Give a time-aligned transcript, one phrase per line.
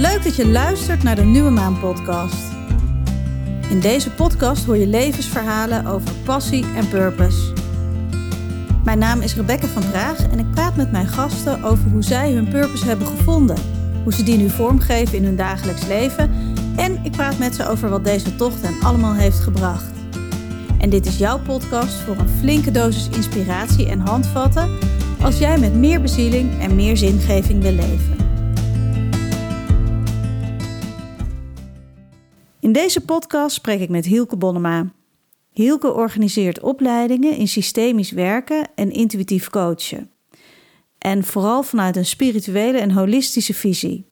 [0.00, 2.52] leuk dat je luistert naar de Nieuwe Maan podcast.
[3.68, 7.52] In deze podcast hoor je levensverhalen over passie en purpose.
[8.84, 12.32] Mijn naam is Rebecca van Praag en ik praat met mijn gasten over hoe zij
[12.32, 13.56] hun purpose hebben gevonden,
[14.02, 16.30] hoe ze die nu vormgeven in hun dagelijks leven
[16.76, 19.92] en ik praat met ze over wat deze tocht hen allemaal heeft gebracht.
[20.78, 24.78] En dit is jouw podcast voor een flinke dosis inspiratie en handvatten
[25.22, 28.19] als jij met meer bezieling en meer zingeving wil leven.
[32.70, 34.92] In deze podcast spreek ik met Hielke Bonnema.
[35.50, 40.10] Hielke organiseert opleidingen in systemisch werken en intuïtief coachen.
[40.98, 44.06] En vooral vanuit een spirituele en holistische visie.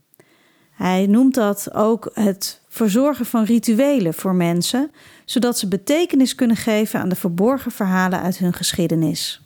[0.71, 4.91] Hij noemt dat ook het verzorgen van rituelen voor mensen,
[5.25, 9.43] zodat ze betekenis kunnen geven aan de verborgen verhalen uit hun geschiedenis.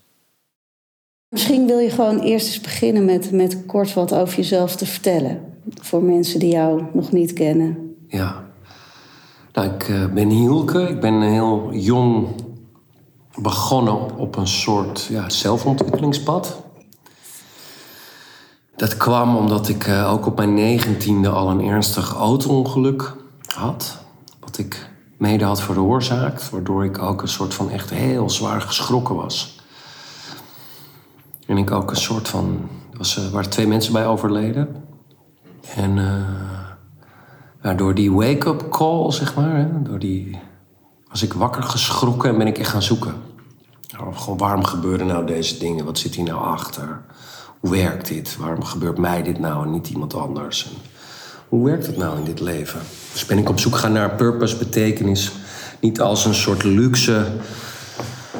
[1.28, 5.40] Misschien wil je gewoon eerst eens beginnen met, met kort wat over jezelf te vertellen.
[5.80, 7.96] Voor mensen die jou nog niet kennen.
[8.08, 8.50] Ja.
[9.52, 10.88] Nou, ik eh, ben Hielke.
[10.88, 12.28] Ik ben heel jong
[13.34, 16.62] begonnen op een soort ja, zelfontwikkelingspad.
[18.76, 23.14] Dat kwam omdat ik uh, ook op mijn negentiende al een ernstig auto-ongeluk
[23.54, 23.98] had.
[24.40, 26.50] Wat ik mede had veroorzaakt.
[26.50, 29.60] Waardoor ik ook een soort van echt heel zwaar geschrokken was.
[31.46, 32.68] En ik ook een soort van.
[32.98, 34.84] Er uh, waren twee mensen bij overleden.
[35.74, 35.98] En
[37.76, 40.38] door die wake-up call, zeg maar, hè, door die,
[41.08, 43.14] was ik wakker geschrokken en ben ik echt gaan zoeken.
[43.98, 45.84] Nou, gewoon, waarom gebeuren nou deze dingen?
[45.84, 47.00] Wat zit hier nou achter?
[47.60, 48.36] Hoe werkt dit?
[48.36, 50.70] Waarom gebeurt mij dit nou en niet iemand anders?
[51.48, 52.80] Hoe werkt het nou in dit leven?
[53.12, 55.32] Dus ben ik op zoek gaan naar purpose, betekenis.
[55.80, 57.26] Niet als een soort luxe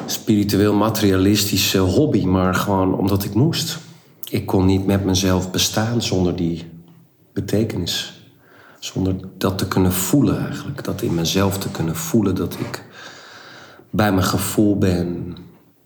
[0.05, 3.77] spiritueel materialistische hobby, maar gewoon omdat ik moest.
[4.29, 6.65] Ik kon niet met mezelf bestaan zonder die
[7.33, 8.22] betekenis.
[8.83, 10.83] Zonder dat te kunnen voelen eigenlijk.
[10.83, 12.83] Dat in mezelf te kunnen voelen dat ik
[13.89, 15.35] bij mijn gevoel ben,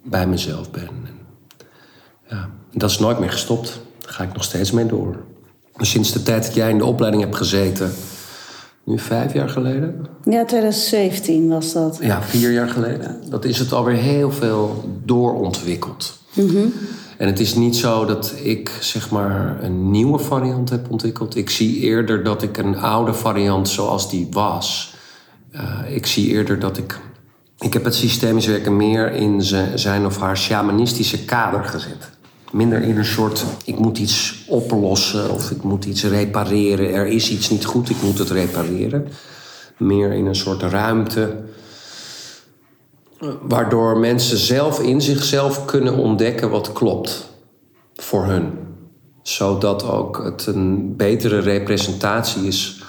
[0.04, 0.90] bij mezelf ben.
[2.30, 3.80] Ja, dat is nooit meer gestopt.
[4.00, 5.16] Daar ga ik nog steeds mee door.
[5.78, 7.92] Sinds de tijd dat jij in de opleiding hebt gezeten,
[8.84, 10.06] nu vijf jaar geleden?
[10.24, 11.98] Ja, 2017 was dat.
[12.02, 13.30] Ja, vier jaar geleden.
[13.30, 16.18] Dat is het alweer heel veel doorontwikkeld.
[16.38, 16.74] Mm
[17.18, 21.36] En het is niet zo dat ik zeg maar een nieuwe variant heb ontwikkeld.
[21.36, 24.96] Ik zie eerder dat ik een oude variant zoals die was.
[25.56, 27.00] Uh, ik zie eerder dat ik.
[27.60, 29.42] Ik heb het systemisch werken meer in
[29.76, 32.10] zijn of haar shamanistische kader gezet.
[32.52, 36.94] Minder in een soort, ik moet iets oplossen of ik moet iets repareren.
[36.94, 39.08] Er is iets niet goed, ik moet het repareren.
[39.78, 41.36] Meer in een soort ruimte.
[43.42, 47.30] Waardoor mensen zelf in zichzelf kunnen ontdekken wat klopt
[47.96, 48.52] voor hun.
[49.22, 52.84] Zodat ook het een betere representatie is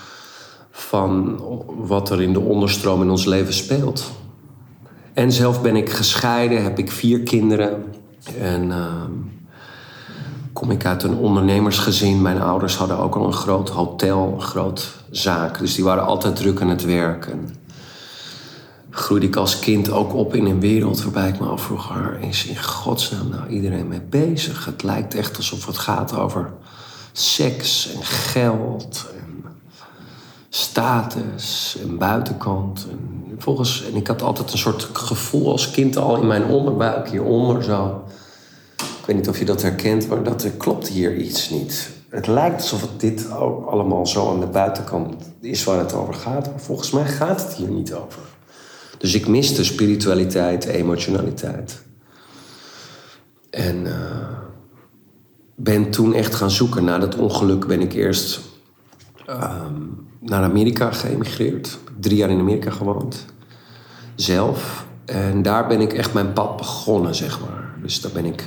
[0.71, 1.41] van
[1.77, 4.11] wat er in de onderstroom in ons leven speelt.
[5.12, 7.84] En zelf ben ik gescheiden, heb ik vier kinderen.
[8.41, 9.03] En uh,
[10.53, 12.22] kom ik uit een ondernemersgezin.
[12.22, 15.59] Mijn ouders hadden ook al een groot hotel, een groot zaak.
[15.59, 17.27] Dus die waren altijd druk aan het werk.
[17.27, 17.55] En
[18.98, 21.88] groeide ik als kind ook op in een wereld waarbij ik me afvroeg...
[21.88, 24.64] waar is in godsnaam nou iedereen mee bezig?
[24.64, 26.53] Het lijkt echt alsof het gaat over
[27.12, 29.44] seks en geld en
[30.48, 32.86] status en buitenkant.
[32.91, 37.09] En, volgens, en ik had altijd een soort gevoel als kind al in mijn onderbuik
[37.09, 38.03] hieronder zo
[39.09, 41.91] weet niet of je dat herkent, maar dat er klopt hier iets niet.
[42.09, 46.15] Het lijkt alsof het dit ook allemaal zo aan de buitenkant is waar het over
[46.15, 46.50] gaat.
[46.50, 48.28] Maar volgens mij gaat het hier niet over.
[48.98, 51.82] Dus ik miste spiritualiteit, emotionaliteit.
[53.50, 53.94] En uh,
[55.54, 56.84] ben toen echt gaan zoeken.
[56.84, 58.41] Na dat ongeluk ben ik eerst
[59.28, 59.66] uh,
[60.20, 61.78] naar Amerika geëmigreerd.
[62.00, 63.25] Drie jaar in Amerika gewoond.
[64.14, 64.86] Zelf.
[65.04, 67.74] En daar ben ik echt mijn pad begonnen, zeg maar.
[67.83, 68.45] Dus daar ben ik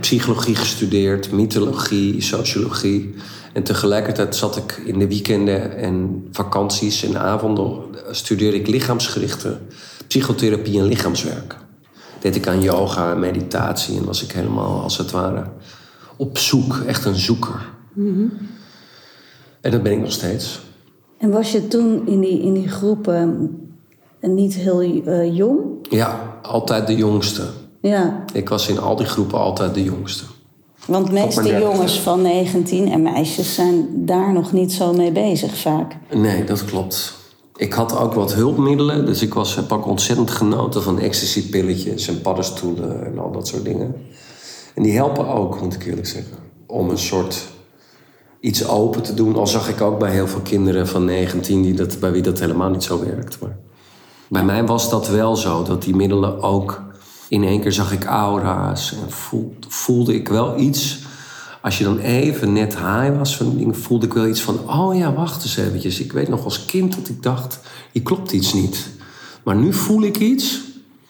[0.00, 3.14] psychologie gestudeerd, mythologie, sociologie.
[3.54, 7.82] En tegelijkertijd zat ik in de weekenden en vakanties en avonden...
[8.10, 9.58] studeerde ik lichaamsgerichte
[10.06, 11.56] psychotherapie en lichaamswerk.
[12.20, 15.44] Deed ik aan yoga en meditatie en was ik helemaal als het ware
[16.16, 16.82] op zoek.
[16.86, 17.70] Echt een zoeker.
[17.92, 18.32] Mm
[19.60, 20.60] En dat ben ik nog steeds.
[21.18, 23.50] En was je toen in die, in die groepen
[24.20, 25.60] niet heel uh, jong?
[25.90, 27.42] Ja, altijd de jongste.
[27.80, 28.24] Ja.
[28.32, 30.24] Ik was in al die groepen altijd de jongste.
[30.86, 35.96] Want meeste jongens van 19 en meisjes zijn daar nog niet zo mee bezig vaak.
[36.14, 37.14] Nee, dat klopt.
[37.56, 42.20] Ik had ook wat hulpmiddelen, dus ik was, heb ook ontzettend genoten van ecstasy-pilletjes en
[42.20, 43.94] paddenstoelen en al dat soort dingen.
[44.74, 46.36] En die helpen ook, moet ik eerlijk zeggen,
[46.66, 47.46] om een soort
[48.40, 49.36] iets open te doen.
[49.36, 52.38] Al zag ik ook bij heel veel kinderen van 19 die dat, bij wie dat
[52.38, 53.38] helemaal niet zo werkt.
[53.40, 53.56] Maar
[54.28, 56.82] bij mij was dat wel zo, dat die middelen ook...
[57.28, 59.10] In één keer zag ik aura's en
[59.68, 61.02] voelde, ik wel iets...
[61.62, 64.70] Als je dan even net high was van dingen, voelde ik wel iets van...
[64.70, 66.00] Oh ja, wacht eens eventjes.
[66.00, 67.60] Ik weet nog als kind dat ik dacht,
[67.92, 68.88] hier klopt iets niet.
[69.42, 70.60] Maar nu voel ik iets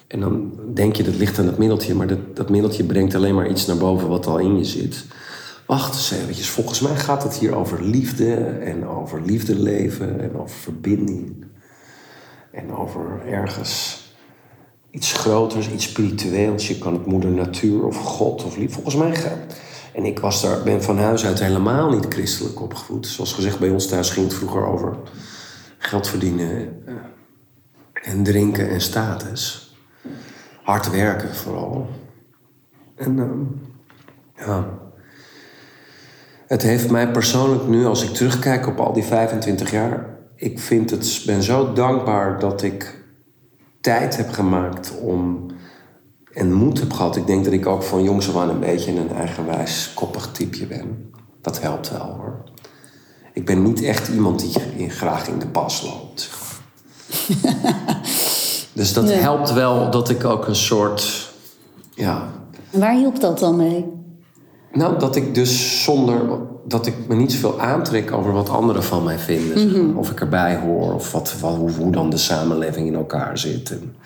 [0.06, 3.34] en dan denk je dat ligt aan het middeltje, maar dat, dat middeltje brengt alleen
[3.34, 5.04] maar iets naar boven wat al in je zit.
[5.66, 10.36] Wacht eens eventjes, volgens mij gaat het hier over liefde en over liefde leven en
[10.36, 11.44] over verbinding.
[12.50, 14.03] En over ergens
[14.94, 16.68] iets groters, iets spiritueels.
[16.68, 18.72] Je kan het moeder natuur of God of lief.
[18.72, 19.60] Volgens mij gaat.
[19.92, 23.06] En ik was daar, ben van huis uit helemaal niet christelijk opgevoed.
[23.06, 24.96] Zoals gezegd, bij ons thuis ging het vroeger over
[25.78, 26.94] geld verdienen eh,
[28.12, 29.74] en drinken en status
[30.62, 31.88] hard werken vooral.
[32.94, 34.68] En ehm, ja.
[36.46, 40.06] Het heeft mij persoonlijk nu, als ik terugkijk op al die 25 jaar,
[40.36, 43.03] ik vind het, ben zo dankbaar dat ik
[43.84, 45.46] tijd heb gemaakt om
[46.32, 47.16] en moed heb gehad.
[47.16, 50.66] Ik denk dat ik ook van jongs af aan een beetje een eigenwijs koppig typeje
[50.66, 51.12] ben.
[51.40, 52.42] Dat helpt wel hoor.
[53.32, 54.40] Ik ben niet echt iemand
[54.76, 56.30] die graag in de pas loopt.
[58.72, 61.32] Dus dat helpt wel dat ik ook een soort.
[61.94, 62.32] Ja.
[62.70, 64.03] Waar hielp dat dan mee?
[64.74, 66.20] Nou, dat ik dus zonder.
[66.66, 69.68] dat ik me niet zoveel aantrek over wat anderen van mij vinden.
[69.68, 69.98] Mhm.
[69.98, 73.70] Of ik erbij hoor, of wat, wat, hoe, hoe, dan de samenleving in elkaar zit.
[73.70, 73.96] En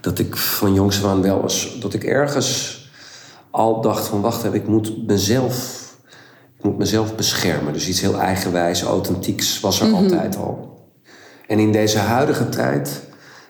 [0.00, 1.76] dat ik van jongs aan wel eens.
[1.80, 2.82] dat ik ergens
[3.50, 5.82] al dacht: van wacht even, ik moet mezelf.
[6.58, 7.72] Ik moet mezelf beschermen.
[7.72, 9.94] Dus iets heel eigenwijs, authentieks was er mhm.
[9.94, 10.74] altijd al.
[11.46, 13.02] En in deze huidige tijd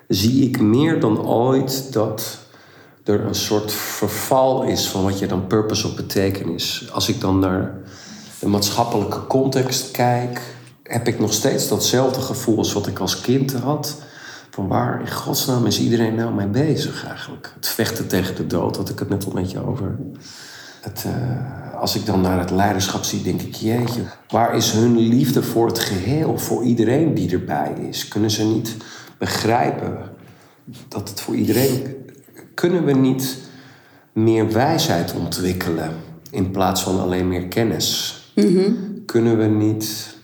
[0.09, 2.44] zie ik meer dan ooit dat
[3.05, 6.89] er een soort verval is van wat je dan purpose of betekenis.
[6.93, 7.75] Als ik dan naar
[8.41, 10.41] de maatschappelijke context kijk,
[10.83, 14.03] heb ik nog steeds datzelfde gevoel als wat ik als kind had.
[14.51, 17.53] Van waar in godsnaam is iedereen nou mee bezig eigenlijk?
[17.55, 19.97] Het vechten tegen de dood, had ik het net al met je over.
[20.81, 24.99] Het, uh, als ik dan naar het leiderschap zie, denk ik, jeetje, waar is hun
[24.99, 28.09] liefde voor het geheel, voor iedereen die erbij is?
[28.09, 28.77] Kunnen ze niet
[29.19, 29.99] begrijpen
[30.89, 32.04] dat het voor iedereen.
[32.55, 33.39] Kunnen we niet
[34.13, 35.91] meer wijsheid ontwikkelen
[36.31, 38.19] in plaats van alleen meer kennis?
[38.35, 38.73] Mhm.
[39.07, 40.17] Kunnen we niet.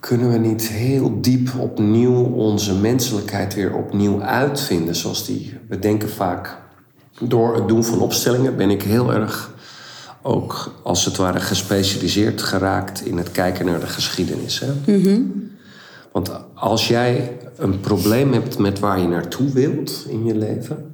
[0.00, 4.94] Kunnen we niet heel diep opnieuw onze menselijkheid weer opnieuw uitvinden?
[4.94, 5.58] Zoals die.
[5.68, 6.56] We denken vaak.
[7.20, 9.54] Door het doen van opstellingen ben ik heel erg
[10.22, 14.60] ook als het ware gespecialiseerd geraakt in het kijken naar de geschiedenis.
[14.60, 14.96] Hè?
[14.96, 15.20] Mhm.
[16.12, 20.93] Want als jij een probleem hebt met waar je naartoe wilt in je leven,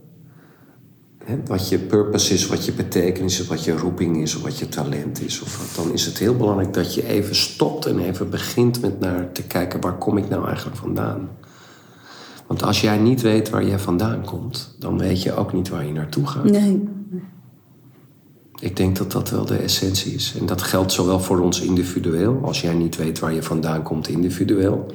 [1.46, 4.68] wat je purpose is, wat je betekenis is, wat je roeping is, of wat je
[4.68, 8.30] talent is, of wat, dan is het heel belangrijk dat je even stopt en even
[8.30, 11.28] begint met naar te kijken waar kom ik nou eigenlijk vandaan.
[12.46, 15.86] Want als jij niet weet waar jij vandaan komt, dan weet je ook niet waar
[15.86, 16.44] je naartoe gaat.
[16.44, 16.88] Nee.
[18.60, 20.34] Ik denk dat dat wel de essentie is.
[20.38, 24.08] En dat geldt zowel voor ons individueel, als jij niet weet waar je vandaan komt
[24.08, 24.86] individueel,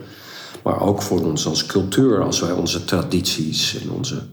[0.64, 4.24] maar ook voor ons als cultuur, als wij onze tradities en onze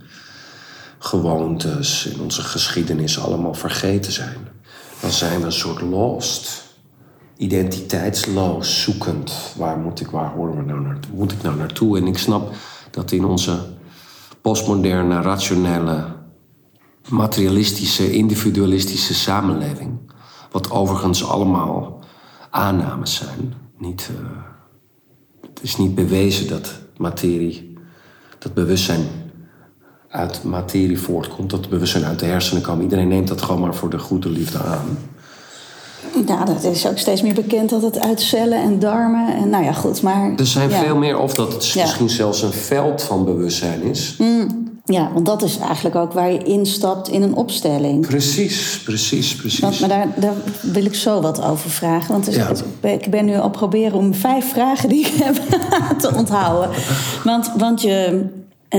[1.04, 4.48] gewoontes en onze geschiedenis allemaal vergeten zijn.
[5.00, 6.62] Dan zijn we een soort lost,
[7.36, 9.32] identiteitsloos, zoekend.
[9.56, 11.15] Waar moet ik, waar horen we nou naartoe?
[11.15, 11.98] Moet ik nou naartoe?
[11.98, 12.55] En ik snap
[12.91, 13.58] dat in onze
[14.41, 16.05] postmoderne, rationele
[17.08, 19.98] materialistische, individualistische samenleving.
[20.50, 22.05] Wat overigens allemaal
[22.50, 23.55] aannames zijn.
[23.79, 24.26] Niet, uh,
[25.41, 27.79] het is niet bewezen dat materie,
[28.38, 29.21] dat bewustzijn
[30.12, 32.82] uit materie voortkomt, dat bewustzijn uit de hersenen komt.
[32.82, 34.98] Iedereen neemt dat gewoon maar voor de goede liefde aan.
[36.26, 39.64] Ja, dat is ook steeds meer bekend dat het uit cellen en darmen en nou
[39.64, 40.32] ja, goed, maar...
[40.36, 44.14] Er zijn veel meer, of dat het misschien zelfs een veld van bewustzijn is.
[44.19, 44.70] Mm.
[44.84, 48.06] Ja, want dat is eigenlijk ook waar je instapt in een opstelling.
[48.06, 49.60] Precies, precies, precies.
[49.60, 52.12] Want, maar daar, daar wil ik zo wat over vragen.
[52.12, 52.28] Want
[52.81, 55.34] ik ben nu al proberen om vijf vragen die ik heb
[55.98, 56.70] te onthouden.
[57.24, 58.24] Want, want je,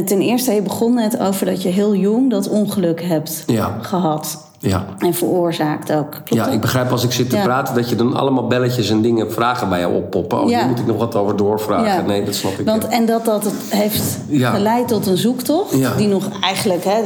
[0.02, 3.46] ten eerste, je begon net over dat je heel jong dat ongeluk hebt
[3.82, 4.52] gehad.
[4.60, 4.86] Ja.
[4.98, 6.12] En veroorzaakt ook.
[6.12, 9.02] Klopt ja, ik begrijp als ik zit te praten dat je dan allemaal belletjes en
[9.02, 10.42] dingen, vragen bij jou oppoppen.
[10.42, 10.60] Oh, ja.
[10.60, 12.06] hier moet ik nog wat over doorvragen.
[12.06, 12.66] Nee, dat snap ik.
[12.66, 17.02] Want, en dat dat het heeft geleid tot een zoektocht, die nog eigenlijk hè,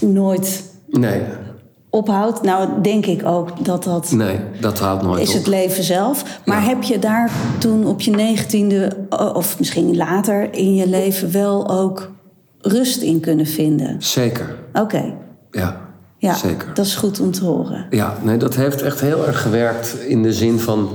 [0.00, 1.22] nooit nee.
[1.92, 2.42] Ophoudt.
[2.42, 4.10] Nou, denk ik ook dat dat.
[4.10, 5.22] Nee, dat houdt nooit.
[5.22, 6.40] Is het leven zelf.
[6.44, 8.96] Maar heb je daar toen op je negentiende,
[9.34, 12.10] of misschien later in je leven, wel ook
[12.58, 14.02] rust in kunnen vinden?
[14.02, 14.56] Zeker.
[14.72, 15.14] Oké.
[15.50, 15.80] Ja.
[16.18, 16.74] Ja, Zeker.
[16.74, 17.86] dat is goed om te horen.
[17.90, 20.88] Ja, nee, dat heeft echt heel erg gewerkt in de zin van...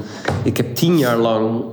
[0.44, 1.63] Ik heb tien jaar lang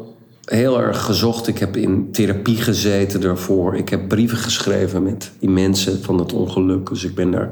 [0.44, 1.46] heel erg gezocht.
[1.46, 3.76] Ik heb in therapie gezeten daarvoor.
[3.76, 6.88] Ik heb brieven geschreven met die mensen van het ongeluk.
[6.88, 7.50] Dus ik ben daar...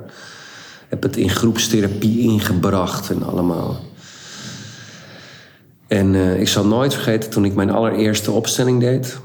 [0.93, 3.81] Heb het in groepstherapie ingebracht en allemaal.
[5.87, 9.19] En eh, ik zal nooit vergeten toen ik mijn allereerste opstelling deed.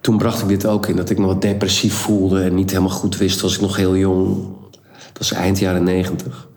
[0.00, 2.90] Toen bracht ik dit ook in, dat ik me wat depressief voelde en niet helemaal
[2.90, 3.40] goed wist.
[3.40, 4.48] Was ik nog heel jong.
[4.90, 6.48] Dat was eind jaren negentig.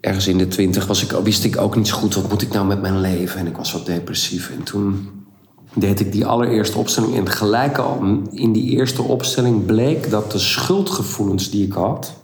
[0.00, 2.52] Ergens in de twintig was ik, wist ik ook niet zo goed wat moet ik
[2.52, 3.40] nou met mijn leven.
[3.40, 4.50] En ik was wat depressief.
[4.50, 5.10] En toen
[5.74, 7.16] deed ik die allereerste opstelling.
[7.16, 12.17] En gelijk al in die eerste opstelling bleek dat de schuldgevoelens die ik had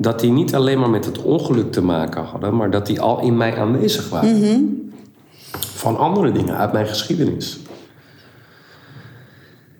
[0.00, 3.20] dat die niet alleen maar met het ongeluk te maken hadden, maar dat die al
[3.20, 4.92] in mij aanwezig waren.
[5.74, 7.60] Van andere dingen uit mijn geschiedenis.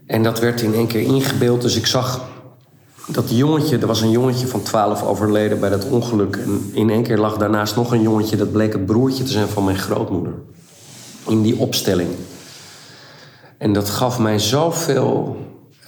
[0.06, 1.62] En dat werd in één keer ingebeeld.
[1.62, 2.28] Dus ik zag
[3.06, 6.36] dat jongetje, er was een jongetje van 12 overleden bij dat ongeluk.
[6.36, 9.48] En in één keer lag daarnaast nog een jongetje, dat bleek het broertje te zijn
[9.48, 10.34] van mijn grootmoeder.
[11.26, 12.10] In die opstelling.
[13.58, 15.36] En dat gaf mij zoveel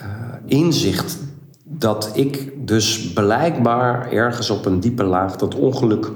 [0.01, 0.07] uh,
[0.47, 1.19] inzicht
[1.83, 6.11] dat ik dus blijkbaar ergens op een diepe laag dat ongeluk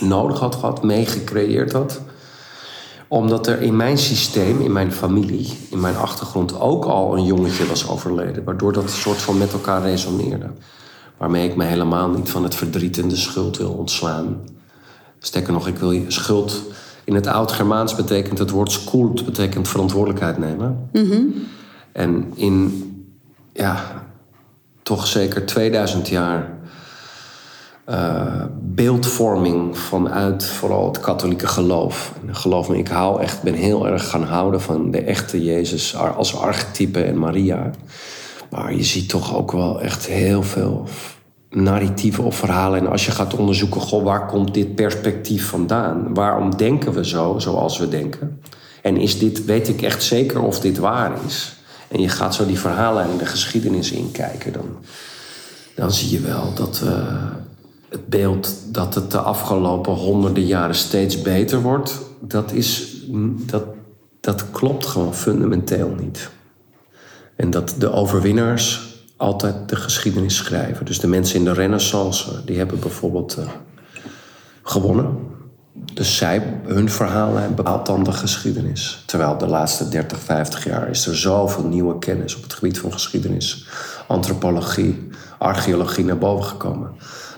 [0.00, 2.00] nodig had gehad, meegecreëerd had.
[3.08, 7.66] Omdat er in mijn systeem, in mijn familie, in mijn achtergrond ook al een jongetje
[7.66, 8.44] was overleden.
[8.44, 10.50] Waardoor dat soort van met elkaar resoneerde.
[11.16, 14.40] Waarmee ik me helemaal niet van het verdriet en de schuld wil ontslaan.
[15.18, 16.62] Sterker nog, ik wil je schuld.
[17.04, 20.88] In het oud-Germaans betekent het woord skuld, betekent verantwoordelijkheid nemen.
[21.92, 22.82] En in
[23.52, 24.06] ja,
[24.88, 26.58] toch zeker 2000 jaar
[27.88, 32.12] uh, beeldvorming vanuit vooral het katholieke geloof.
[32.26, 35.96] En geloof me, ik hou echt, ben heel erg gaan houden van de echte Jezus
[35.96, 37.70] als archetype en Maria.
[38.50, 40.84] Maar je ziet toch ook wel echt heel veel
[41.50, 42.80] narratieven of verhalen.
[42.80, 46.14] En als je gaat onderzoeken, goh, waar komt dit perspectief vandaan?
[46.14, 48.40] Waarom denken we zo, zoals we denken?
[48.82, 51.57] En is dit, weet ik echt zeker of dit waar is?
[51.88, 54.76] En je gaat zo die verhalen en de geschiedenis inkijken, dan,
[55.74, 57.24] dan zie je wel dat uh,
[57.88, 62.96] het beeld dat het de afgelopen honderden jaren steeds beter wordt, dat, is,
[63.46, 63.64] dat,
[64.20, 66.30] dat klopt gewoon fundamenteel niet.
[67.36, 70.86] En dat de overwinnaars altijd de geschiedenis schrijven.
[70.86, 73.48] Dus de mensen in de renaissance, die hebben bijvoorbeeld uh,
[74.62, 75.27] gewonnen.
[75.94, 79.02] Dus zij, hun verhalen bepaalt dan de geschiedenis.
[79.06, 82.92] Terwijl de laatste 30, 50 jaar is er zoveel nieuwe kennis op het gebied van
[82.92, 83.66] geschiedenis,
[84.06, 85.08] antropologie,
[85.38, 86.90] archeologie naar boven gekomen.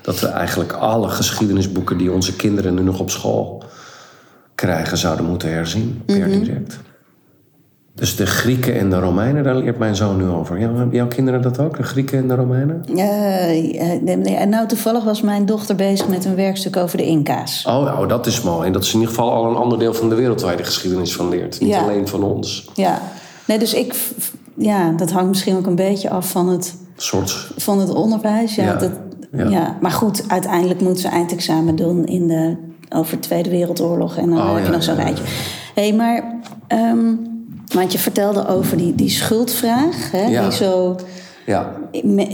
[0.03, 3.65] Dat we eigenlijk alle geschiedenisboeken die onze kinderen nu nog op school
[4.55, 6.39] krijgen, zouden moeten herzien, per Mhm.
[6.39, 6.79] direct.
[7.95, 10.59] Dus de Grieken en de Romeinen, daar leert mijn zoon nu over.
[10.61, 12.85] Ja, hebben jouw kinderen dat ook, de Grieken en de Romeinen?
[12.93, 13.79] Nee,
[14.37, 17.65] en nou, toevallig was mijn dochter bezig met een werkstuk over de Inca's.
[17.67, 18.67] Oh, nou, dat is mooi.
[18.67, 20.57] En dat is in ieder geval al een ander deel van de wereld waar je
[20.57, 21.61] de geschiedenis van leert.
[21.61, 21.81] Niet Ja.
[21.83, 22.71] alleen van ons.
[22.75, 23.01] Ja,
[23.47, 23.95] nee, dus ik,
[24.57, 27.51] ja, dat hangt misschien ook een beetje af van het, soort.
[27.57, 28.55] van het onderwijs.
[28.55, 28.91] Ja, Ja, Dat,
[29.33, 29.49] ja.
[29.49, 29.77] ja.
[29.81, 32.57] Maar goed, uiteindelijk moeten ze eindexamen doen in de,
[32.97, 34.17] over de Tweede Wereldoorlog.
[34.17, 35.25] En dan Oh, heb je nog zo'n rijtje.
[35.75, 36.35] hey, maar,
[36.67, 37.07] ehm,
[37.73, 40.11] want je vertelde over die, die schuldvraag.
[40.11, 40.43] Hè, Ja.
[40.43, 40.97] Die zo,
[41.47, 41.73] Ja,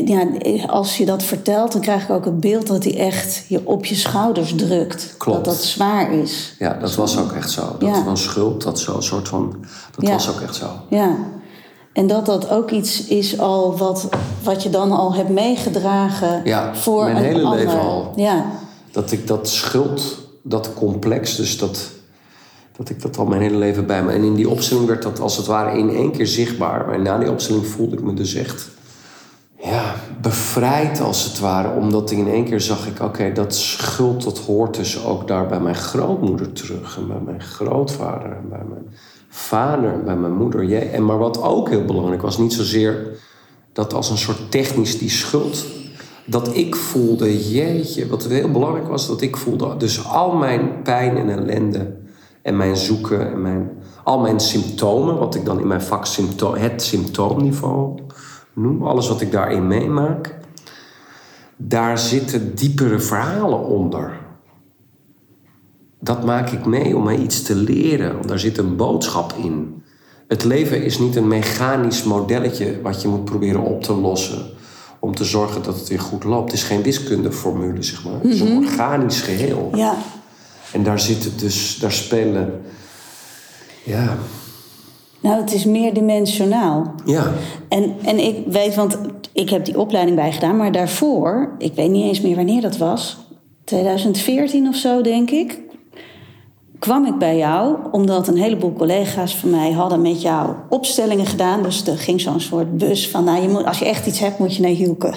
[0.05, 0.26] ja,
[0.66, 3.85] als je dat vertelt, dan krijg ik ook het beeld dat hij echt je op
[3.85, 5.14] je schouders drukt.
[5.19, 5.45] Klopt.
[5.45, 6.55] Dat dat zwaar is.
[6.59, 7.76] ja, dat was ook echt zo.
[7.78, 8.02] Dat Ja.
[8.05, 9.57] van schuld, dat zo, soort van.
[9.97, 10.12] Dat Ja.
[10.12, 10.66] was ook echt zo.
[10.90, 11.16] Ja.
[11.93, 14.09] En dat dat ook iets is al wat,
[14.43, 17.59] wat je dan al hebt meegedragen Ja, voor mijn een hele ander.
[17.59, 18.12] leven al.
[18.16, 18.45] Ja,
[18.93, 20.02] Dat ik dat schuld,
[20.43, 21.78] dat complex, dus dat,
[22.76, 24.12] dat ik dat al mijn hele leven bij me.
[24.12, 26.87] En in die opstelling werd dat als het ware in één keer zichtbaar.
[26.87, 28.68] Maar na die opstelling voelde ik me dus echt.
[29.62, 31.80] Ja, bevrijd als het ware.
[31.80, 35.61] Omdat in één keer zag ik, oké, dat schuld, dat hoort dus ook daar bij
[35.61, 36.97] mijn grootmoeder terug.
[36.97, 38.30] En bij mijn grootvader.
[38.30, 38.87] En bij mijn
[39.28, 39.92] vader.
[39.92, 40.64] En bij mijn moeder.
[40.64, 40.80] Jee.
[40.80, 43.06] En maar wat ook heel belangrijk was, niet zozeer
[43.73, 45.64] dat als een soort technisch die schuld.
[46.25, 49.76] Dat ik voelde, jeetje, wat heel belangrijk was, dat ik voelde.
[49.76, 52.04] Dus al mijn pijn en ellende
[52.46, 53.70] en mijn zoeken en mijn,
[54.04, 57.98] al mijn symptomen, wat ik dan in mijn vak symptoom, het symptoomniveau
[58.52, 60.38] noem, alles wat ik daarin meemaak,
[61.56, 64.18] daar zitten diepere verhalen onder.
[66.00, 69.82] Dat maak ik mee om mij iets te leren, want daar zit een boodschap in.
[70.28, 74.46] Het leven is niet een mechanisch modelletje wat je moet proberen op te lossen
[74.98, 76.50] om te zorgen dat het weer goed loopt.
[76.50, 78.20] Het is geen wiskundeformule, zeg maar.
[78.20, 79.70] Het is een organisch geheel.
[79.74, 79.94] ja.
[80.73, 82.62] En daar zitten dus, daar spelen,
[83.85, 84.16] ja,
[85.20, 86.94] Nou, het is meerdimensionaal.
[87.04, 87.32] Ja.
[87.68, 88.99] En, en ik weet, want
[89.32, 93.16] ik heb die opleiding bijgedaan, maar daarvoor, ik weet niet eens meer wanneer dat was,
[93.64, 95.58] 2014 of zo, denk ik,
[96.78, 101.62] kwam ik bij jou omdat een heleboel collega's van mij hadden met jou opstellingen gedaan.
[101.62, 104.38] Dus er ging zo'n soort bus van, nou, je moet, als je echt iets hebt,
[104.38, 105.12] moet je naar Hielke.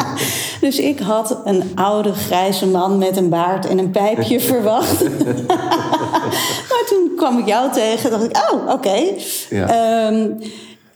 [0.60, 5.02] dus ik had een oude grijze man met een baard en een pijpje verwacht.
[6.70, 9.00] maar toen kwam ik jou tegen, dacht ik, oh, oké.
[9.50, 9.66] Ja.
[9.68, 10.30] Ehm,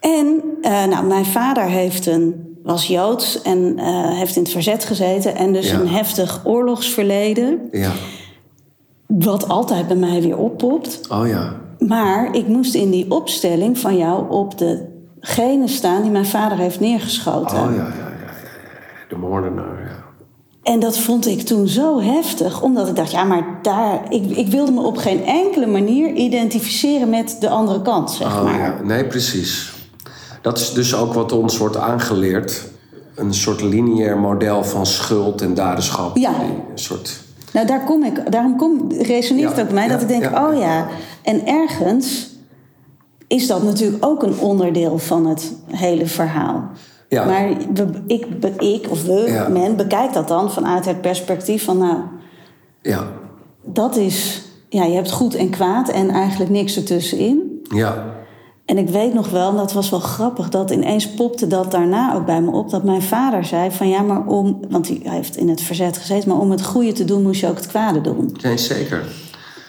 [0.00, 4.84] en uh, nou, mijn vader heeft een, was Joods en uh, heeft in het verzet
[4.84, 5.36] gezeten.
[5.36, 5.78] En dus Ja.
[5.78, 7.68] een heftig oorlogsverleden.
[7.72, 7.90] Ja.
[9.06, 11.00] Wat altijd bij mij weer oppopt.
[11.08, 11.52] Oh ja.
[11.78, 16.80] Maar ik moest in die opstelling van jou op degene staan die mijn vader heeft
[16.80, 17.56] neergeschoten.
[17.58, 18.14] Oh ja, ja, ja.
[19.08, 20.04] De moordenaar, ja.
[20.72, 24.48] En dat vond ik toen zo heftig, omdat ik dacht, ja, maar daar, ik, ik
[24.48, 28.58] wilde me op geen enkele manier identificeren met de andere kant, zeg Oh maar.
[28.58, 28.74] ja.
[28.84, 29.72] Nee, precies.
[30.42, 32.64] Dat is dus ook wat ons wordt aangeleerd.
[33.14, 36.16] Een soort lineair model van schuld en daderschap.
[36.16, 36.30] Ja.
[36.40, 37.24] Een soort...
[37.56, 40.58] Nou, daar kom ik, daarom kom, resoneert het ook bij mij dat ik denk, oh
[40.58, 40.86] ja.
[41.22, 42.30] En ergens
[43.26, 46.68] is dat natuurlijk ook een onderdeel van het hele verhaal.
[47.08, 47.24] Ja.
[47.24, 48.26] Maar we, ik,
[48.58, 49.48] ik of we, Ja.
[49.48, 51.96] men, bekijkt dat dan vanuit het perspectief van, nou,
[52.82, 53.06] Ja.
[53.64, 57.60] dat is, ja, je hebt goed en kwaad en eigenlijk niks ertussenin.
[57.62, 58.04] Ja.
[58.66, 62.14] En ik weet nog wel, en dat was wel grappig, dat ineens popte dat daarna
[62.14, 62.70] ook bij me op.
[62.70, 66.28] Dat mijn vader zei van ja, maar om, want hij heeft in het verzet gezeten,
[66.28, 68.36] maar om het goede te doen moest je ook het kwade doen.
[68.42, 69.04] Nee, zeker.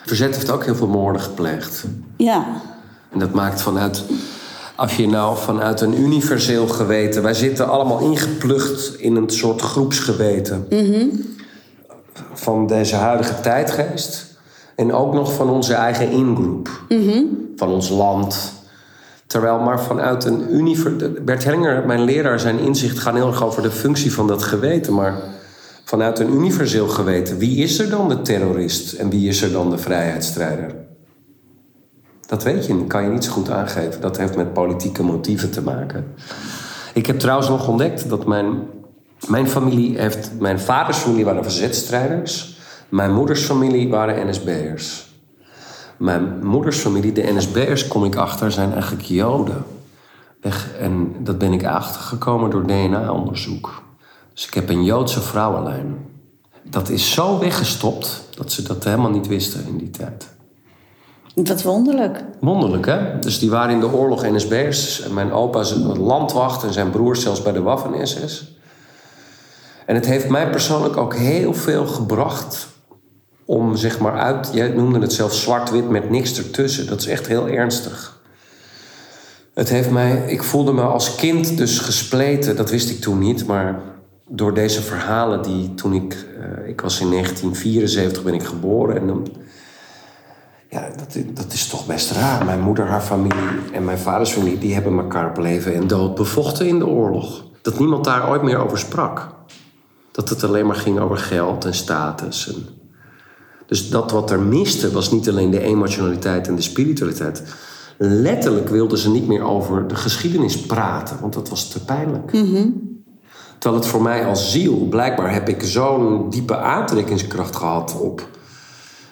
[0.06, 1.86] Verzet heeft ook heel veel moorden gepleegd.
[2.16, 2.46] Ja,
[3.12, 4.04] En dat maakt vanuit,
[4.76, 10.68] als je nou vanuit een universeel geweten, wij zitten allemaal ingeplucht in een soort groepsgeweten
[12.34, 14.26] van deze huidige tijdgeest
[14.76, 16.70] en ook nog van onze eigen ingroep,
[17.56, 18.56] van ons land.
[19.28, 21.12] Terwijl maar vanuit een universeel.
[21.26, 24.94] Bert Hellinger, mijn leraar, zijn inzicht gaan heel erg over de functie van dat geweten.
[24.94, 25.22] Maar
[25.84, 29.70] vanuit een universeel geweten, wie is er dan de terrorist en wie is er dan
[29.70, 30.76] de vrijheidsstrijder?
[32.28, 34.02] Dat weet je, kan je niet zo goed aangeven.
[34.02, 36.06] Dat heeft met politieke motieven te maken.
[36.94, 38.60] Ik heb trouwens nog ontdekt dat mijn,
[39.28, 40.32] mijn familie heeft...
[40.40, 42.60] Mijn vaders familie waren verzetstrijders.
[42.90, 45.07] Mijn moeders familie waren NSB'ers.
[45.98, 49.66] Mijn moeders familie, de NSB'ers, kom ik achter, zijn eigenlijk Joden.
[50.80, 53.82] En dat ben ik achtergekomen door DNA-onderzoek.
[54.34, 55.98] Dus ik heb een Joodse vrouwenlijn.
[56.64, 60.30] Dat is zo weggestopt dat ze dat helemaal niet wisten in die tijd.
[61.36, 62.24] wat wonderlijk.
[62.40, 63.20] Wonderlijk, hè?
[63.20, 65.02] Dus die waren in de oorlog NSB'ers.
[65.02, 68.56] En mijn opa is een landwacht en zijn broer zelfs bij de Waffen-SS.
[69.86, 72.68] En het heeft mij persoonlijk ook heel veel gebracht
[73.48, 74.50] om zeg maar uit...
[74.54, 76.88] Jij noemde het zelf zwart-wit met niks ertussen.
[76.88, 78.20] Dat is echt heel ernstig.
[79.54, 80.24] Het heeft mij...
[80.28, 82.56] Ik voelde me als kind dus gespleten.
[82.56, 83.80] Dat wist ik toen niet, maar
[84.28, 86.14] door deze verhalen die toen ik...
[86.14, 89.28] eh, ik was in 1974 ben ik geboren en dan...
[90.70, 92.46] Ja, dat, dat is toch best raar.
[92.46, 94.58] Mijn moeder, haar familie en mijn vaders familie...
[94.58, 97.44] die hebben elkaar op leven en dood bevochten in de oorlog.
[97.62, 99.28] Dat niemand daar ooit meer over sprak.
[100.12, 102.54] Dat het alleen maar ging over geld en status.
[102.54, 102.77] En...
[103.68, 107.44] Dus dat wat er miste was niet alleen de emotionaliteit en de spiritualiteit.
[107.98, 112.32] Letterlijk wilden ze niet meer over de geschiedenis praten, want dat was te pijnlijk.
[113.58, 118.28] Terwijl het voor mij als ziel, blijkbaar heb ik zo'n diepe aantrekkingskracht gehad op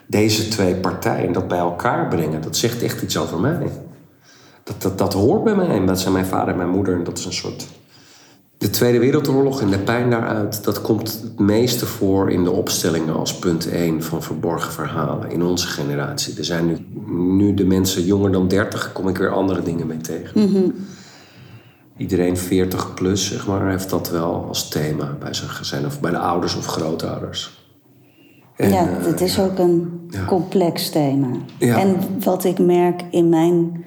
[0.08, 1.34] deze twee partijen.
[1.34, 3.72] Dat bij elkaar brengen, dat zegt echt iets over mij.
[4.64, 5.68] Dat, dat, dat hoort bij mij.
[5.68, 6.96] En dat zijn mijn vader en mijn moeder.
[6.96, 7.68] En dat is een soort.
[8.66, 13.16] De Tweede Wereldoorlog en de pijn daaruit, dat komt het meeste voor in de opstellingen
[13.16, 16.38] als punt 1 van verborgen verhalen in onze generatie.
[16.38, 16.78] Er zijn nu,
[17.36, 20.74] nu de mensen jonger dan 30, kom ik weer andere dingen mee tegen.
[21.98, 26.12] Iedereen 40 plus, zeg maar, heeft dat wel als thema bij zijn gezin of bij
[26.12, 27.66] de ouders of grootouders.
[28.56, 30.26] En, ja, eh, het is ook een Ja.
[30.26, 31.28] complex thema.
[31.60, 31.80] Ja.
[31.80, 33.84] En wat ik merk in mijn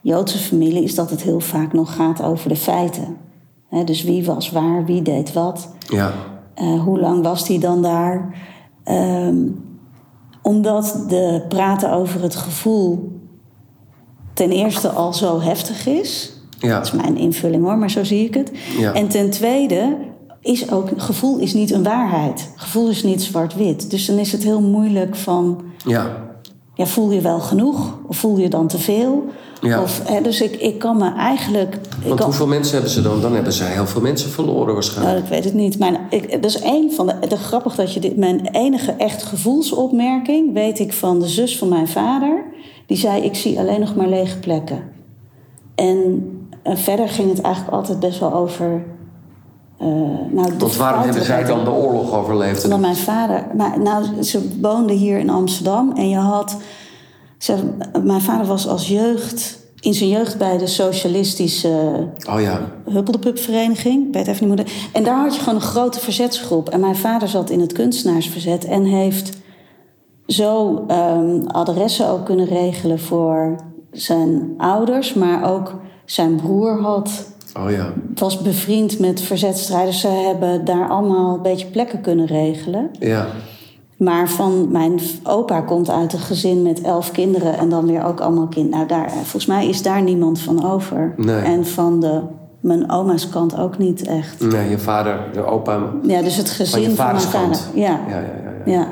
[0.00, 3.28] Joodse familie is dat het heel vaak nog gaat over de feiten.
[3.84, 6.12] Dus wie was waar, wie deed wat, Ja,
[6.54, 8.34] eh, hoe lang was die dan daar.
[8.84, 9.36] Ehm,
[10.42, 13.12] omdat de praten over het gevoel
[14.34, 16.32] ten eerste al zo heftig is.
[16.58, 18.50] ja, Dat is mijn invulling hoor, maar zo zie ik het.
[18.78, 18.92] Ja.
[18.92, 19.96] En ten tweede
[20.40, 22.52] is ook, gevoel is niet een waarheid.
[22.56, 23.90] Gevoel is niet zwart-wit.
[23.90, 26.28] Dus dan is het heel moeilijk van, ja,
[26.74, 27.98] ja, voel je wel genoeg?
[28.06, 29.24] Of voel je dan te veel?
[29.60, 29.82] Ja.
[29.82, 31.78] Of, hè, dus ik, ik kan me eigenlijk...
[32.04, 33.20] Want kan, hoeveel mensen hebben ze dan?
[33.20, 35.14] Dan hebben zij heel veel mensen verloren waarschijnlijk.
[35.16, 35.78] nou, ik weet het niet.
[35.78, 37.36] Mijn, ik, dat is één van de, de...
[37.36, 38.16] Grappig dat je dit...
[38.16, 42.44] Mijn enige echt gevoelsopmerking weet ik van de zus van mijn vader.
[42.86, 44.82] Die zei, ik zie alleen nog maar lege plekken.
[45.74, 46.24] En
[46.64, 48.84] verder ging het eigenlijk altijd best wel over.
[49.78, 49.86] eh,
[50.30, 52.64] nou, Want waarom hebben zij dan de oorlog overleefd?
[52.64, 53.46] Omdat mijn vader.
[53.56, 56.56] Maar, nou, ze woonden hier in Amsterdam en je had.
[58.04, 59.58] Mijn vader was als jeugd.
[59.80, 64.06] In zijn jeugd bij de socialistische Oh ja, Huppeldepup-vereniging.
[64.06, 66.68] Ik weet even niet hoe de- En daar had je gewoon een grote verzetsgroep.
[66.68, 69.38] En mijn vader zat in het kunstenaarsverzet en heeft
[70.26, 73.56] zo ehm, adressen ook kunnen regelen voor
[73.92, 75.74] zijn ouders, maar ook
[76.04, 77.92] zijn broer had oh ja.
[78.14, 80.00] was bevriend met verzetstrijders.
[80.00, 82.90] Ze hebben daar allemaal een beetje plekken kunnen regelen.
[82.98, 83.26] Ja,
[84.00, 88.20] Maar van mijn opa komt uit een gezin met elf kinderen en dan weer ook
[88.20, 88.76] allemaal kinderen.
[88.76, 91.14] Nou, daar, volgens mij is daar niemand van over.
[91.16, 91.40] Nee.
[91.40, 92.20] En van de,
[92.60, 94.40] mijn oma's kant ook niet echt.
[94.40, 97.58] nee, je vader, de opa Ja, dus het van gezin je van, vaders mijn vader.
[97.58, 97.70] kant.
[97.74, 98.72] Ja, Ja, ja, ja.
[98.72, 98.72] ja.
[98.72, 98.86] ja.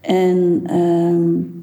[0.00, 1.58] En ehm,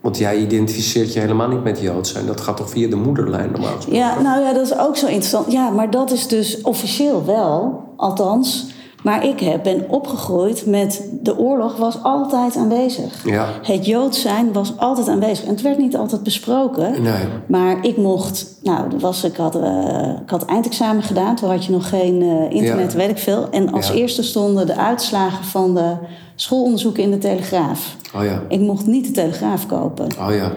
[0.00, 2.26] Want jij identificeert je helemaal niet met Jood zijn.
[2.26, 4.00] Dat gaat toch via de moederlijn normaal gesproken?
[4.00, 5.52] ja, nou ja, dat is ook zo interessant.
[5.52, 8.76] Ja, maar dat is dus officieel wel, althans.
[9.02, 13.24] Maar ik heb, ben opgegroeid met de oorlog was altijd aanwezig.
[13.24, 13.46] Ja.
[13.62, 15.44] Het Jood zijn was altijd aanwezig.
[15.44, 17.02] En het werd niet altijd besproken.
[17.02, 17.24] Nee.
[17.46, 21.36] Maar ik mocht, nou, was, ik, had, eh, ik had eindexamen gedaan.
[21.36, 22.98] Toen had je nog geen eh, internet, Ja.
[22.98, 23.46] weet ik veel.
[23.50, 23.94] En als Ja.
[23.94, 25.94] eerste stonden de uitslagen van de
[26.34, 27.96] schoolonderzoeken in de Telegraaf.
[28.16, 30.06] Oh ja, Ik mocht niet de Telegraaf kopen.
[30.20, 30.52] oh ja.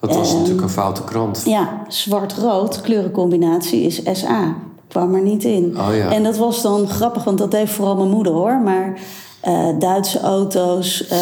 [0.00, 1.42] Dat was Ehm, natuurlijk een foute krant.
[1.46, 4.54] Ja, zwart-rood, kleurencombinatie is SA.
[4.94, 5.76] Kwam er niet in.
[5.78, 6.10] Oh ja.
[6.10, 8.60] En dat was dan grappig, want dat deed vooral mijn moeder hoor.
[8.64, 8.98] Maar
[9.40, 11.18] eh, Duitse auto's, eh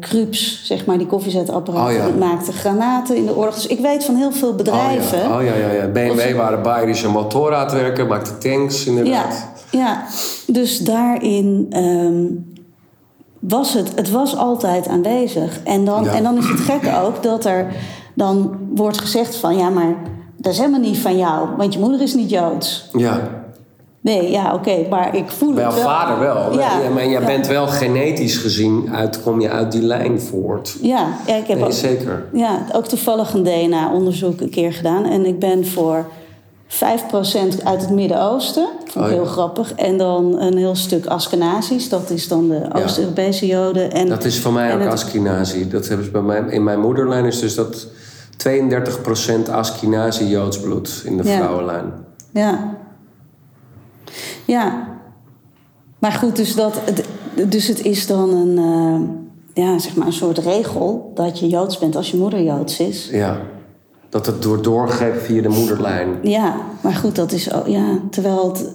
[0.00, 2.26] Krups, zeg maar, die koffiezetapparaten, Oh ja.
[2.26, 3.54] maakten granaten in de oorlog.
[3.54, 5.18] Dus ik weet van heel veel bedrijven.
[5.18, 5.86] Oh ja, oh, ja, ja, ja.
[5.86, 9.46] BMW waren Bayerische motorradwerken, maakte tanks Ja, inderdaad.
[9.70, 10.02] ja,
[10.46, 12.24] dus daarin ehm,
[13.38, 15.60] was het, het was altijd aanwezig.
[15.64, 16.12] En dan, Ja.
[16.12, 17.66] en dan is het gekke ook dat er
[18.14, 19.94] dan wordt gezegd van ja, maar
[20.44, 22.88] dat is helemaal niet van jou, want je moeder is niet Joods.
[22.92, 23.20] Ja,
[24.00, 25.82] Nee, ja, oké, maar ik voel bij het wel.
[25.82, 26.52] vader wel.
[26.58, 27.26] Ja, maar jij ja.
[27.26, 30.76] bent wel genetisch gezien, uit, kom je uit die lijn voort.
[30.82, 32.24] Ja, ja ik heb Nee, ook, zeker.
[32.32, 35.04] ja, ook toevallig een DNA-onderzoek een keer gedaan.
[35.04, 36.06] En ik ben voor
[36.66, 38.66] 5% uit het Midden-Oosten.
[38.78, 39.14] Vond ik Oh ja.
[39.14, 39.72] heel grappig.
[39.74, 41.88] En dan een heel stuk Askenazisch.
[41.88, 43.92] Dat is dan de Oost-Europese Joden.
[43.92, 45.68] En, Dat is voor mij ook het- Askenazi.
[45.68, 47.86] Dat hebben ze bij mij, in mijn moederlijn is dus dat
[48.36, 51.36] 32% Askenazi Joods bloed in de Ja.
[51.36, 51.92] vrouwenlijn.
[52.32, 52.76] Ja.
[54.44, 54.88] Ja.
[55.98, 57.04] Maar goed, dus, dat, het-
[57.50, 61.78] dus het is dan een, eh, ja, zeg maar een soort regel dat je Joods
[61.78, 63.08] bent als je moeder Joods is.
[63.12, 63.36] Ja.
[64.08, 66.08] Dat het wordt doorgegeven via de moederlijn.
[66.22, 68.74] Ja, maar goed, dat is ook, ja, terwijl het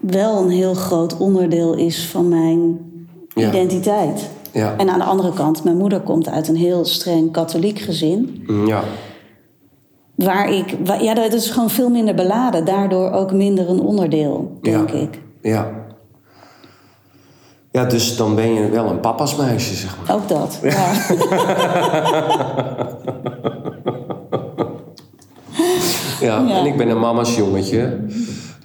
[0.00, 2.78] wel een heel groot onderdeel is van mijn
[3.34, 3.48] Ja.
[3.48, 4.28] identiteit.
[4.56, 4.76] Ja.
[4.76, 8.44] En aan de andere kant, mijn moeder komt uit een heel streng katholiek gezin.
[8.46, 8.82] Mm, Ja.
[10.14, 12.64] Waar ik, waar- ja, dat is gewoon veel minder beladen.
[12.64, 14.96] Daardoor ook minder een onderdeel, denk ja.
[14.96, 15.20] ik.
[15.42, 15.70] Ja.
[17.70, 20.16] Ja, dus dan ben je wel een papa's meisje, zeg maar.
[20.16, 20.58] Ook dat.
[20.62, 20.92] Ja.
[26.20, 26.58] Ja, Ja.
[26.58, 27.98] en ik ben een mama's jongetje.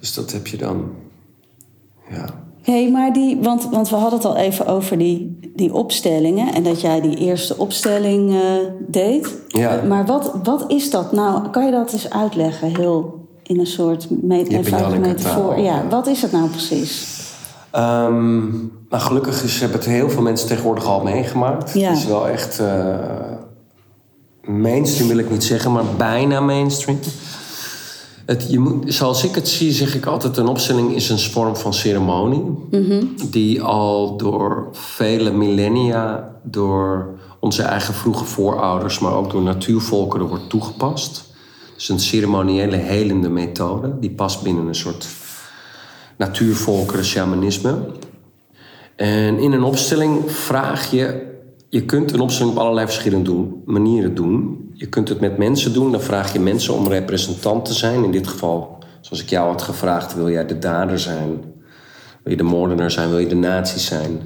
[0.00, 0.90] Dus dat heb je dan.
[2.10, 2.24] Ja.
[2.62, 6.54] Hé, maar die, want, want we hadden het al even over die, die opstellingen.
[6.54, 8.40] En dat jij die eerste opstelling eh,
[8.88, 9.38] deed.
[9.48, 9.82] Ja.
[9.88, 11.48] Maar wat, wat is dat nou?
[11.48, 15.58] Kan je dat eens uitleggen, heel in een soort met, eenvoudige metafoor?
[15.58, 15.88] Ja, ja.
[15.88, 17.20] wat is het nou precies?
[17.70, 18.50] Ehm,
[18.88, 21.72] nou, gelukkig is, hebben het heel veel mensen tegenwoordig al meegemaakt.
[21.72, 21.88] Ja.
[21.88, 22.94] Het is wel echt eh,
[24.44, 26.98] mainstream, wil ik niet zeggen, maar bijna mainstream.
[28.32, 31.56] Het, je moet, zoals ik het zie, zeg ik altijd: een opstelling is een vorm
[31.56, 32.42] van ceremonie.
[33.30, 40.48] Die al door vele millennia, door onze eigen vroege voorouders, maar ook door natuurvolkeren wordt
[40.48, 41.30] toegepast.
[41.74, 45.06] Dus een ceremoniële helende methode, die past binnen een soort
[46.16, 47.78] natuurvolkeren, shamanisme.
[48.96, 51.30] En in een opstelling vraag je...
[51.72, 54.70] Je kunt een opstelling op allerlei verschillende doen, manieren doen.
[54.72, 55.92] Je kunt het met mensen doen.
[55.92, 58.04] Dan vraag je mensen om representant te zijn.
[58.04, 60.14] In dit geval, zoals ik jou had gevraagd...
[60.14, 61.28] wil jij de dader zijn?
[62.22, 63.08] Wil je de moordenaar zijn?
[63.08, 64.20] Wil je de nazi zijn?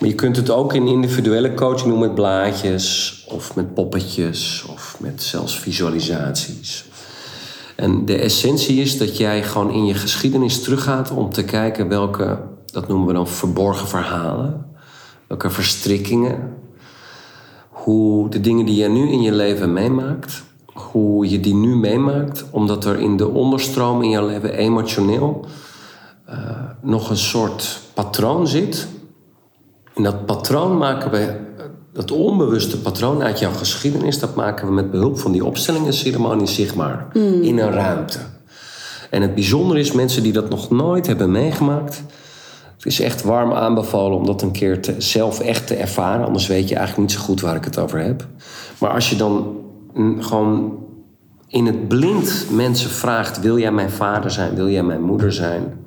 [0.00, 3.24] Maar je kunt het ook in individuele coaching doen met blaadjes...
[3.28, 6.84] of met poppetjes of met zelfs visualisaties.
[7.76, 12.38] En de essentie is dat jij gewoon in je geschiedenis teruggaat om te kijken welke,
[12.66, 14.70] dat noemen we dan verborgen verhalen,
[15.32, 16.56] welke verstrikkingen,
[17.68, 20.42] hoe de dingen die je nu in je leven meemaakt,
[20.72, 25.46] hoe je die nu meemaakt, omdat er in de onderstroom in je leven emotioneel
[26.24, 26.36] eh,
[26.82, 28.86] nog een soort patroon zit.
[29.94, 31.36] En dat patroon maken we,
[31.92, 37.06] dat onbewuste patroon uit jouw geschiedenis, dat maken we met behulp van die opstellingenceremonie zichtbaar
[37.42, 38.18] in een ruimte.
[39.10, 42.02] En het bijzondere is, mensen die dat nog nooit hebben meegemaakt,
[42.82, 46.26] het is echt warm aanbevolen om dat een keer te, zelf echt te ervaren.
[46.26, 48.26] Anders weet je eigenlijk niet zo goed waar ik het over heb.
[48.78, 49.56] Maar als je dan
[49.94, 50.78] mm, gewoon
[51.46, 54.54] in het blind mensen vraagt: Wil jij mijn vader zijn?
[54.54, 55.80] Wil jij mijn moeder zijn?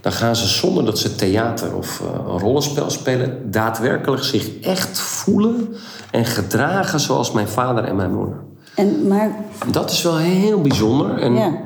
[0.00, 4.98] Dan gaan ze zonder dat ze theater of uh, een rollenspel spelen, daadwerkelijk zich echt
[5.00, 5.74] voelen
[6.10, 8.36] en gedragen zoals mijn vader en mijn moeder.
[8.74, 9.30] En, maar,
[9.70, 11.18] Dat is wel heel bijzonder.
[11.18, 11.60] En ja.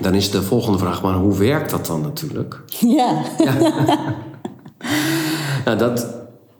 [0.00, 2.60] Dan is de volgende vraag: maar hoe werkt dat dan natuurlijk?
[2.80, 3.22] Ja.
[5.64, 6.14] Nou, dat,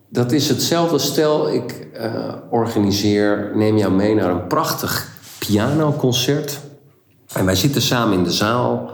[0.09, 0.99] dat is hetzelfde.
[0.99, 6.59] Stel, ik eh, organiseer, neem jou mee naar een prachtig pianoconcert.
[7.33, 8.91] En wij zitten samen in de zaal.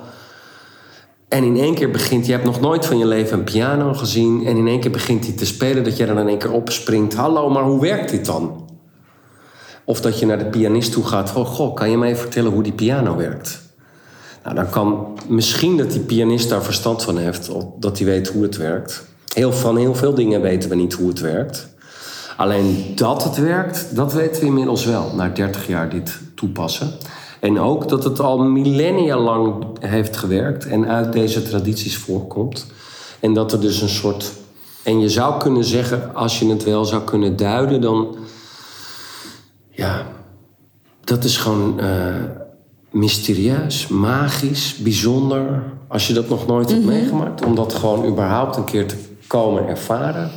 [1.28, 4.46] En in één keer begint, je hebt nog nooit van je leven een piano gezien.
[4.46, 7.14] En in één keer begint hij te spelen, dat jij dan in één keer opspringt.
[7.14, 8.70] Hallo, maar hoe werkt dit dan?
[9.86, 11.36] Of dat je naar de pianist toe gaat.
[11.36, 13.71] Oh, goh, kan je mij vertellen hoe die piano werkt?
[14.44, 17.52] Nou, dan kan misschien dat die pianist daar verstand van heeft.
[17.80, 19.06] Dat hij weet hoe het werkt.
[19.34, 21.68] Heel, van heel veel dingen weten we niet hoe het werkt.
[22.38, 25.12] Alleen dat het werkt, dat weten we inmiddels wel.
[25.16, 26.92] Na 30 jaar dit toepassen.
[27.40, 30.66] En ook dat het al millennia lang heeft gewerkt.
[30.66, 32.66] En uit deze tradities voorkomt.
[33.20, 34.32] En dat er dus een soort...
[34.84, 37.82] En je zou kunnen zeggen, als je het wel zou kunnen duiden...
[37.82, 38.16] dan...
[39.70, 40.06] Ja,
[41.04, 41.80] dat is gewoon...
[41.80, 42.16] eh,
[42.92, 45.64] mysterieus, magisch, bijzonder.
[45.88, 48.96] Als je dat nog nooit hebt meegemaakt, om dat gewoon überhaupt een keer te
[49.28, 50.32] komen ervaren,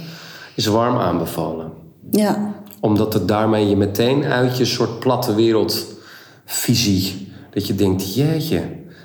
[0.55, 1.73] is warm aanbevolen.
[2.11, 2.55] Ja.
[2.81, 8.63] Omdat het daarmee je meteen uit je soort platte wereldvisie, dat je denkt, jeetje,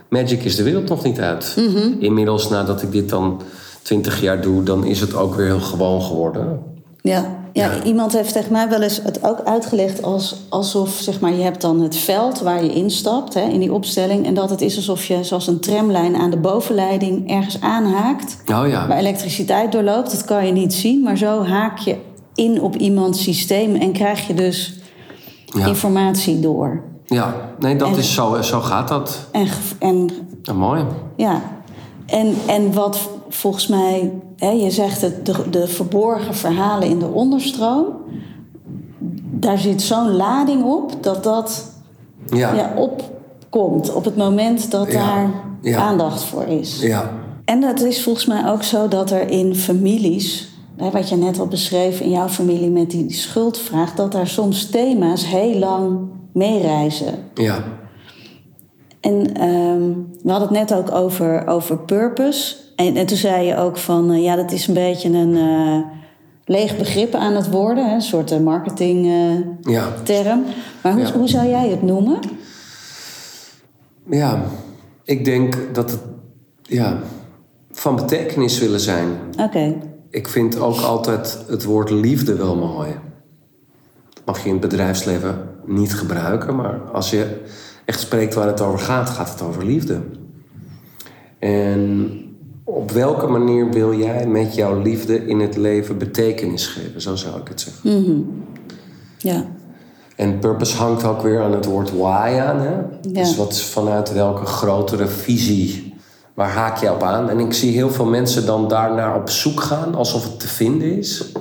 [0.09, 1.57] magic is de wereld nog niet uit.
[1.99, 3.41] Inmiddels nadat ik dit dan
[3.81, 6.59] twintig jaar doe, dan is het ook weer heel gewoon geworden.
[7.01, 7.38] Ja.
[7.53, 11.41] Ja, iemand heeft tegen mij wel eens het ook uitgelegd als, alsof zeg maar, je
[11.43, 14.25] hebt dan het veld waar je instapt hè, in die opstelling.
[14.25, 18.37] En dat het is alsof je zoals een tramlijn aan de bovenleiding ergens aanhaakt.
[18.51, 18.87] Oh ja.
[18.87, 20.11] Waar elektriciteit doorloopt.
[20.11, 21.95] Dat kan je niet zien, maar zo haak je
[22.35, 24.73] in op iemands systeem en krijg je dus
[25.45, 25.65] Ja.
[25.65, 26.83] informatie door.
[27.05, 29.17] Ja, nee, dat En- is zo, zo gaat dat.
[29.31, 29.47] En,
[30.43, 30.83] en mooi.
[31.15, 31.41] Ja,
[32.05, 37.07] en, en wat volgens mij, hè, je zegt het, de, de verborgen verhalen in de
[37.07, 37.85] onderstroom,
[39.31, 41.71] daar zit zo'n lading op dat dat
[42.25, 45.77] Ja, ja, opkomt op het moment dat Ja, daar ja.
[45.79, 46.81] aandacht voor is.
[46.81, 47.11] ja.
[47.45, 51.39] En het is volgens mij ook zo dat er in families, hè, wat je net
[51.39, 55.99] al beschreef in jouw familie met die schuldvraag, dat daar soms thema's heel lang
[56.33, 57.13] meereizen.
[57.33, 57.63] ja.
[58.99, 59.91] En ehm,
[60.23, 62.55] we hadden het net ook over, over purpose.
[62.79, 65.79] En, en toen zei je ook van, eh, ja, dat is een beetje een eh,
[66.45, 67.87] leeg begrip aan het worden.
[67.87, 67.93] Hè?
[67.93, 69.57] Een soort eh, marketingterm.
[70.05, 70.41] ja.
[70.83, 71.11] maar hoe, Ja.
[71.11, 72.19] hoe zou jij het noemen?
[74.09, 74.43] Ja,
[75.03, 75.99] ik denk dat het
[76.61, 76.99] ja,
[77.71, 79.07] van betekenis willen zijn.
[79.39, 79.75] Oké,
[80.09, 82.89] Ik vind ook altijd het woord liefde wel mooi.
[84.13, 87.41] Dat mag je in het bedrijfsleven niet gebruiken, maar als je
[87.85, 90.01] echt spreekt waar het over gaat, gaat het over liefde.
[91.39, 92.11] En
[92.75, 97.01] op welke manier wil jij met jouw liefde in het leven betekenis geven?
[97.01, 97.89] Zo zou ik het zeggen.
[99.17, 99.45] ja.
[100.15, 102.59] En purpose hangt ook weer aan het woord why aan.
[102.59, 102.77] Hè?
[103.11, 105.95] Dus wat vanuit welke grotere visie,
[106.33, 107.29] waar haak je op aan?
[107.29, 110.97] En ik zie heel veel mensen dan daarnaar op zoek gaan, alsof het te vinden
[110.97, 111.31] is.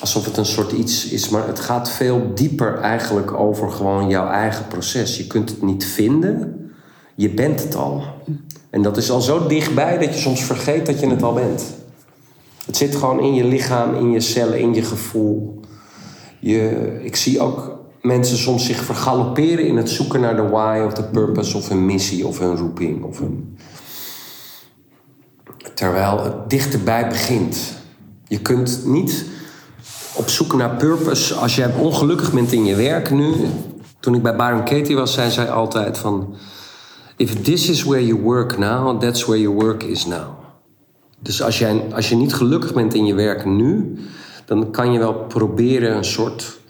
[0.00, 4.28] Alsof het een soort iets is, maar het gaat veel dieper eigenlijk over gewoon jouw
[4.28, 5.16] eigen proces.
[5.16, 6.70] Je kunt het niet vinden,
[7.14, 8.02] je bent het al.
[8.72, 11.64] En dat is al zo dichtbij dat je soms vergeet dat je het al bent.
[12.66, 15.60] Het zit gewoon in je lichaam, in je cellen, in je gevoel.
[16.40, 20.92] Je, ik zie ook mensen soms zich vergalopperen in het zoeken naar de why of
[20.92, 23.04] de purpose of een missie of een roeping.
[23.04, 23.58] Of een...
[25.74, 27.58] Terwijl het dichterbij begint.
[28.28, 29.24] Je kunt niet
[30.14, 33.32] op zoek naar purpose als jij ongelukkig bent in je werk nu.
[34.00, 36.36] Toen ik bij Byron Katie was, zei zij altijd van...
[37.22, 40.26] If this is where you work now, that's where your work is now.
[41.18, 43.98] Dus als, jij, als je niet gelukkig bent in je werk nu,
[44.44, 46.60] dan kan je wel proberen een soort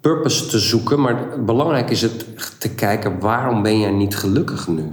[0.00, 1.00] purpose te zoeken.
[1.00, 2.26] Maar belangrijk is het
[2.60, 4.92] te kijken waarom ben jij niet gelukkig nu?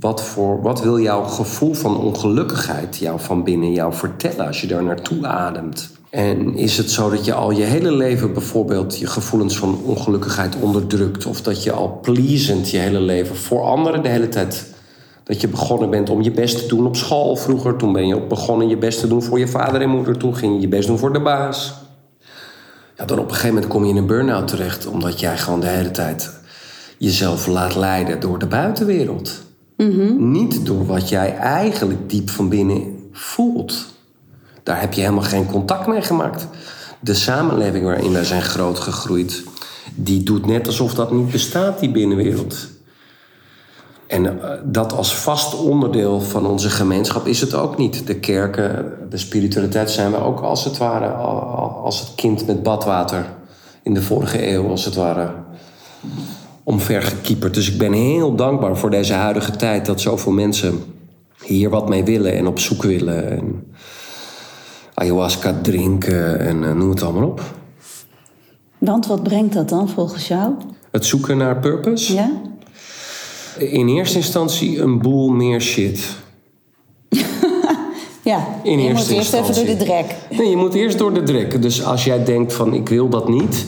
[0.00, 4.66] Wat, voor, wat wil jouw gevoel van ongelukkigheid jou van binnen jou vertellen als je
[4.66, 5.90] daar naartoe ademt?
[6.10, 10.56] En is het zo dat je al je hele leven bijvoorbeeld je gevoelens van ongelukkigheid
[10.60, 11.26] onderdrukt?
[11.26, 14.66] Of dat je al pleasend je hele leven voor anderen de hele tijd
[15.24, 17.76] dat je begonnen bent om je best te doen op school vroeger.
[17.76, 20.18] Toen ben je ook begonnen je best te doen voor je vader en moeder.
[20.18, 21.74] Toen ging je je best doen voor de baas.
[22.96, 25.60] Ja, dan op een gegeven moment kom je in een burn-out terecht, omdat jij gewoon
[25.60, 26.30] de hele tijd
[26.98, 29.42] jezelf laat leiden door de buitenwereld.
[30.18, 33.86] Niet door wat jij eigenlijk diep van binnen voelt.
[34.62, 36.46] Daar heb je helemaal geen contact mee gemaakt.
[37.00, 39.44] De samenleving waarin wij zijn groot gegroeid,
[39.94, 42.68] die doet net alsof dat niet bestaat, die binnenwereld.
[44.06, 48.06] En eh, dat als vast onderdeel van onze gemeenschap is het ook niet.
[48.06, 52.46] De kerken, de spiritualiteit zijn we ook als het ware al- al- als het kind
[52.46, 53.26] met badwater
[53.82, 55.32] in de vorige eeuw, als het ware,
[56.62, 57.54] omvergekieperd.
[57.54, 60.82] Dus ik ben heel dankbaar voor deze huidige tijd dat zoveel mensen
[61.44, 63.30] hier wat mee willen en op zoek willen.
[63.30, 63.72] En
[65.00, 67.42] ayahuasca drinken en eh, noem het allemaal op.
[68.78, 70.52] Want wat brengt dat dan volgens jou?
[70.90, 72.14] Het zoeken naar purpose.
[72.14, 72.30] Ja?
[73.58, 76.08] In eerste instantie een boel meer shit.
[78.22, 80.16] Ja, In je moet eerst even door de drek.
[80.30, 81.62] Nee, je moet eerst door de drek.
[81.62, 83.66] Dus als jij denkt van ik wil dat niet,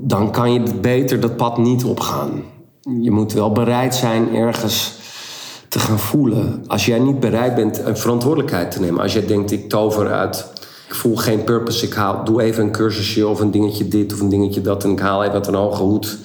[0.00, 2.42] dan kan je beter dat pad niet opgaan.
[3.00, 4.98] Je moet wel bereid zijn ergens
[5.74, 6.64] te gaan voelen.
[6.66, 9.00] Als jij niet bereid bent een verantwoordelijkheid te nemen.
[9.00, 10.46] Als jij denkt ik tover uit,
[10.88, 14.20] ik voel geen purpose, ik haal, doe even een cursusje of een dingetje dit of
[14.20, 16.18] een dingetje dat en ik haal even uit een hoge hoed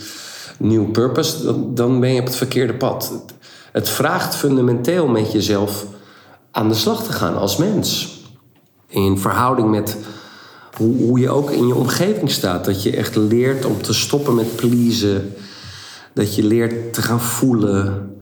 [0.59, 3.11] nieuw purpose, dan, dan ben je op het verkeerde pad.
[3.71, 5.85] Het, vraagt fundamenteel met jezelf
[6.51, 8.17] aan de slag te gaan als mens.
[8.87, 9.97] In verhouding met
[10.77, 12.65] hoe, hoe je ook in je omgeving staat.
[12.65, 15.33] Dat je echt leert om te stoppen met pleasen.
[16.13, 18.13] Dat je leert te gaan voelen.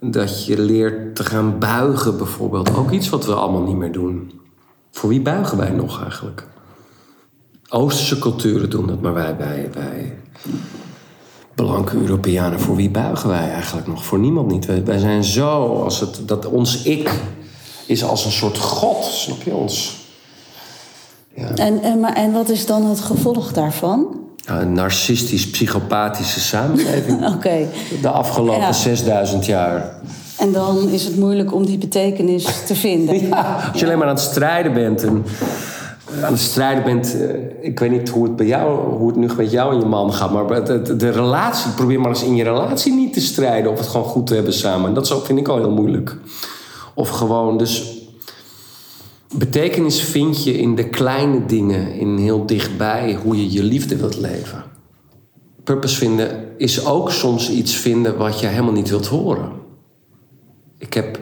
[0.00, 2.76] Dat je leert te gaan buigen bijvoorbeeld.
[2.76, 4.40] Ook iets wat we allemaal niet meer doen.
[4.90, 6.46] Voor wie buigen wij nog eigenlijk?
[7.68, 10.18] Oosterse culturen doen dat, maar wij, wij, wij
[11.54, 14.04] blanke Europeanen, voor wie buigen wij eigenlijk nog?
[14.04, 14.66] Voor niemand niet.
[14.66, 17.20] Wij, wij zijn zo, als het, dat ons ik
[17.86, 19.96] is als een soort god, snap je ons?
[21.34, 24.27] En, en, maar, en wat is dan het gevolg daarvan?
[24.48, 27.20] Ja, een narcistisch-psychopathische samenleving.
[28.02, 28.72] De afgelopen Ja.
[28.72, 29.90] 6000 jaar.
[30.38, 33.20] En dan is het moeilijk om die betekenis te vinden.
[33.28, 35.02] Ja, als je alleen maar aan het strijden bent.
[35.02, 35.24] En
[36.16, 37.14] eh, aan het strijden bent.
[37.20, 37.28] eh,
[37.60, 40.12] ik weet niet hoe het bij jou, hoe het nu met jou en je man
[40.12, 40.32] gaat.
[40.32, 40.64] Maar
[40.98, 43.70] de relatie, probeer maar eens in je relatie niet te strijden.
[43.72, 44.94] Of het gewoon goed te hebben samen.
[44.94, 46.16] Dat vind ik al heel moeilijk.
[46.94, 47.96] Of gewoon, dus.
[49.34, 54.16] Betekenis vind je in de kleine dingen, in heel dichtbij hoe je je liefde wilt
[54.16, 54.64] leven.
[55.64, 59.52] Purpose vinden is ook soms iets vinden wat je helemaal niet wilt horen.
[60.78, 61.18] Ik heb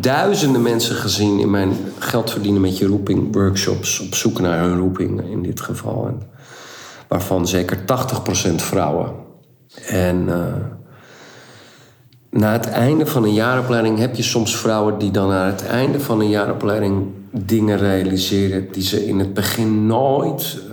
[0.00, 4.78] duizenden mensen gezien in mijn geld verdienen met je roeping workshops op zoek naar hun
[4.78, 6.06] roeping in dit geval.
[6.06, 6.22] En
[7.08, 7.78] waarvan zeker
[8.50, 9.12] 80% vrouwen.
[9.86, 10.54] En eh,
[12.32, 16.00] na het einde van een jaaropleiding heb je soms vrouwen die dan aan het einde
[16.00, 20.72] van een jaaropleiding dingen realiseren die ze in het begin nooit eh,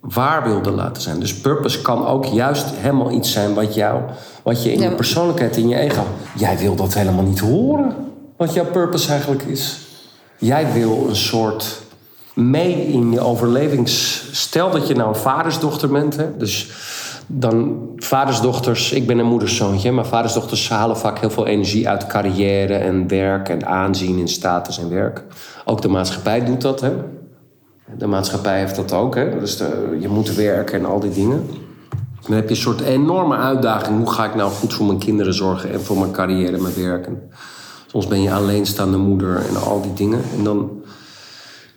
[0.00, 1.20] waar wilden laten zijn.
[1.20, 4.00] Dus purpose kan ook juist helemaal iets zijn wat, jou,
[4.42, 4.88] wat je in Ja.
[4.88, 6.02] je persoonlijkheid, in je ego.
[6.36, 7.94] Jij wil dat helemaal niet horen,
[8.36, 9.78] wat jouw purpose eigenlijk is.
[10.38, 11.82] Jij wil een soort
[12.34, 14.24] mee in je overlevings.
[14.32, 16.36] Stel dat je nou een vadersdochter bent, hè?
[16.36, 16.70] dus
[17.26, 18.92] dan vadersdochters.
[18.92, 23.48] Ik ben een moederszoontje, maar vadersdochters halen vaak heel veel energie uit carrière en werk
[23.48, 25.24] en aanzien in status en werk.
[25.64, 26.92] Ook de maatschappij doet dat, hè?
[27.98, 29.38] De maatschappij heeft dat ook, hè?
[29.38, 29.62] Dus
[30.00, 31.46] je moet werken en al die dingen.
[32.26, 33.98] Dan heb je een soort enorme uitdaging.
[33.98, 36.74] Hoe ga ik nou goed voor mijn kinderen zorgen en voor mijn carrière en mijn
[36.74, 37.08] werk?
[37.86, 40.20] Soms ben je alleenstaande moeder en al die dingen.
[40.36, 40.70] En dan,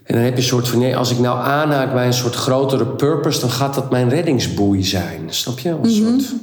[0.07, 2.35] en dan heb je een soort van, nee, als ik nou aanhaak bij een soort
[2.35, 5.21] grotere purpose, dan gaat dat mijn reddingsboei zijn.
[5.29, 5.69] Snap je?
[5.69, 6.33] Een soort,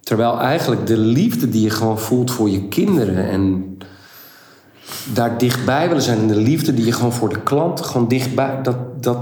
[0.00, 3.76] terwijl eigenlijk de liefde die je gewoon voelt voor je kinderen en
[5.12, 6.18] daar dichtbij willen zijn.
[6.18, 8.62] En de liefde die je gewoon voor de klant gewoon dichtbij.
[8.62, 9.18] Dat, dat,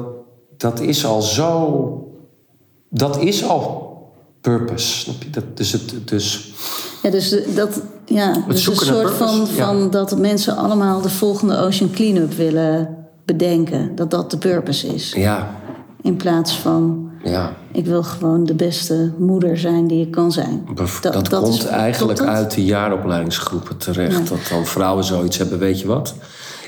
[0.56, 2.08] dat is al zo.
[2.90, 3.98] Dat is al
[4.40, 4.98] purpose.
[4.98, 5.30] Snap je?
[5.30, 6.54] Dat, dus het, dus,
[7.02, 9.64] Ja, dus dat, ja, dus een soort van, ja.
[9.64, 13.94] van dat mensen allemaal de volgende Ocean Cleanup willen bedenken.
[13.94, 15.12] Dat dat de purpose is.
[15.12, 15.54] ja,
[16.02, 17.52] In plaats van, ja.
[17.72, 20.66] ik wil gewoon de beste moeder zijn die ik kan zijn.
[20.74, 22.28] Dat, is- komt eigenlijk dat?
[22.28, 24.28] uit de jaaropleidingsgroepen terecht.
[24.28, 25.58] Dat dan vrouwen zoiets hebben.
[25.58, 26.14] Weet je wat?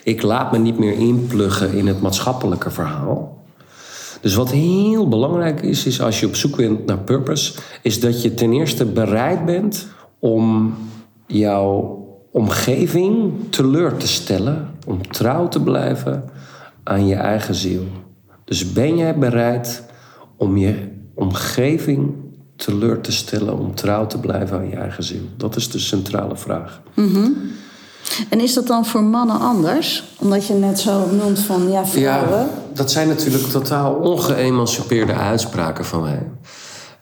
[0.03, 3.45] Ik laat me niet meer inpluggen in het maatschappelijke verhaal.
[4.21, 7.53] Dus wat heel belangrijk is, is als je op zoek bent naar purpose,
[7.83, 9.87] is dat je ten eerste bereid bent
[10.19, 10.75] om
[11.27, 16.25] jouw omgeving teleur te stellen, om trouw te blijven
[16.89, 17.85] aan je eigen ziel.
[18.45, 19.83] Dus ben jij bereid
[20.37, 22.15] om je omgeving
[22.57, 25.23] teleur te stellen, om trouw te blijven aan je eigen ziel?
[25.37, 26.81] Dat is de centrale vraag.
[28.29, 30.05] En is dat dan voor mannen anders?
[30.19, 32.49] Omdat je net zo noemt van, ja, vrouwen.
[32.75, 36.31] dat zijn natuurlijk totaal ongeëmancipeerde uitspraken van mij.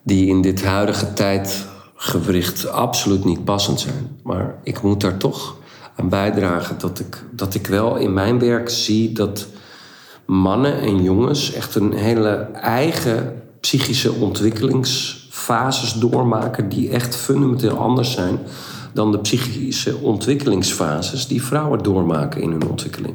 [0.03, 4.19] Die in dit huidige tijdgewricht absoluut niet passend zijn.
[4.23, 5.57] Maar ik moet daar toch
[5.97, 9.47] aan bijdragen dat ik, dat ik wel in mijn werk zie dat
[10.27, 18.39] mannen en jongens echt een hele eigen psychische ontwikkelingsfases doormaken die echt fundamenteel anders zijn
[18.93, 23.15] dan de psychische ontwikkelingsfases die vrouwen doormaken in hun ontwikkeling.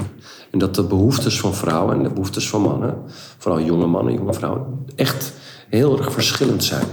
[0.52, 2.98] En dat de behoeftes van vrouwen en de behoeftes van mannen,
[3.38, 5.34] vooral jonge mannen, jonge vrouwen, echt
[5.70, 6.86] heel erg verschillend zijn.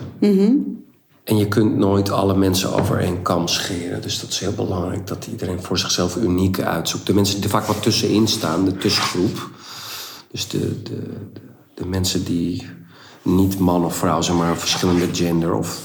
[1.25, 4.03] En je kunt nooit alle mensen over één kam scheren.
[4.03, 7.07] Dus dat is heel belangrijk dat iedereen voor zichzelf uniek uitzoekt.
[7.07, 9.51] De mensen die er vaak wat tussenin staan, de tussengroep.
[10.37, 11.03] Dus de, de,
[11.75, 12.67] de, mensen die
[13.23, 15.81] niet man of vrouw zijn, maar verschillende gender of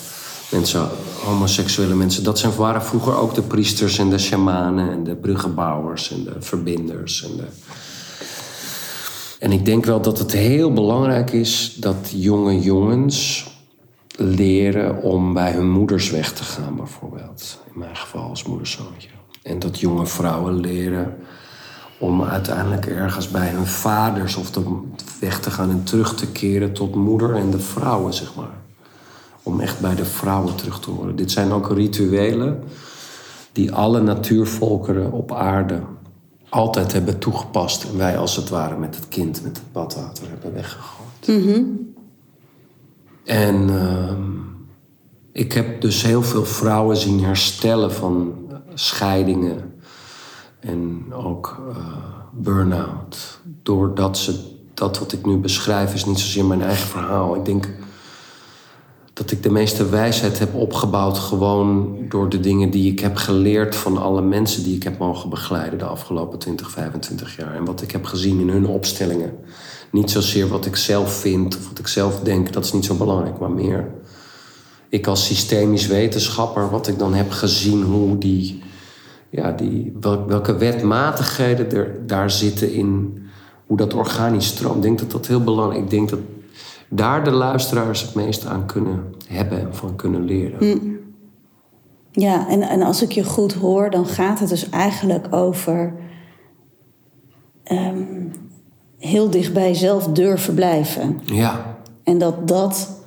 [0.52, 0.90] mensen,
[1.24, 2.24] homoseksuele mensen.
[2.24, 6.36] Dat zijn, waren vroeger ook de priesters en de shamanen en de bruggenbouwers en de
[6.40, 7.24] verbinders.
[7.24, 7.48] En,
[9.40, 13.48] en ik denk wel dat het heel belangrijk is dat jonge jongens
[14.16, 17.60] leren om bij hun moeders weg te gaan, bijvoorbeeld.
[17.74, 19.10] In mijn geval als moederzoontje.
[19.44, 21.18] En dat jonge vrouwen leren
[22.02, 24.64] om uiteindelijk ergens bij hun vaders of de,
[25.20, 28.60] weg te gaan en terug te keren tot moeder en de vrouwen, zeg maar.
[29.44, 31.16] Om echt bij de vrouwen terug te horen.
[31.16, 32.64] Dit zijn ook rituelen
[33.52, 35.80] die alle natuurvolkeren op aarde
[36.50, 37.84] altijd hebben toegepast.
[37.84, 41.26] En wij als het ware met het kind, met het badwater hebben weggegooid.
[43.24, 44.22] En ehm,
[45.32, 48.34] ik heb dus heel veel vrouwen zien herstellen van
[48.74, 49.71] scheidingen
[50.62, 51.76] en ook uh,
[52.32, 53.40] burn-out.
[53.64, 54.40] Doordat ze,
[54.74, 57.36] dat wat ik nu beschrijf is niet zozeer mijn eigen verhaal.
[57.36, 57.70] Ik denk
[59.14, 63.76] dat ik de meeste wijsheid heb opgebouwd gewoon door de dingen die ik heb geleerd
[63.76, 67.56] van alle mensen die ik heb mogen begeleiden de afgelopen 20, 25 jaar.
[67.56, 69.34] En wat ik heb gezien in hun opstellingen.
[69.92, 72.96] Niet zozeer wat ik zelf vind of wat ik zelf denk, dat is niet zo
[72.96, 73.92] belangrijk, maar meer
[74.92, 78.62] ik als systemisch wetenschapper, wat ik dan heb gezien, hoe die,
[79.32, 79.94] ja, die,
[80.28, 83.20] welke wetmatigheden er daar zitten in
[83.66, 84.76] hoe dat organisch stroomt.
[84.76, 85.84] Ik denk dat dat heel belangrijk is.
[85.84, 86.20] Ik denk dat
[86.90, 91.00] daar de luisteraars het meest aan kunnen hebben en van kunnen leren.
[92.12, 95.94] Ja, en, en als ik je goed hoor, dan gaat het dus eigenlijk over
[97.64, 98.04] ehm,
[98.98, 101.22] heel dicht bij jezelf durven blijven.
[101.26, 103.04] Ja, En dat dat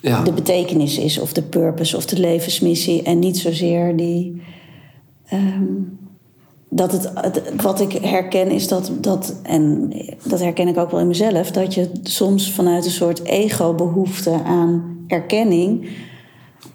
[0.00, 0.22] ja.
[0.22, 3.02] de betekenis is, of de purpose, of de levensmissie.
[3.02, 4.42] En niet zozeer die.
[5.30, 5.64] Ehm,
[6.68, 9.92] dat het, het- wat ik herken is dat, dat, en
[10.24, 14.98] dat herken ik ook wel in mezelf, dat je soms vanuit een soort ego-behoefte aan
[15.06, 15.88] erkenning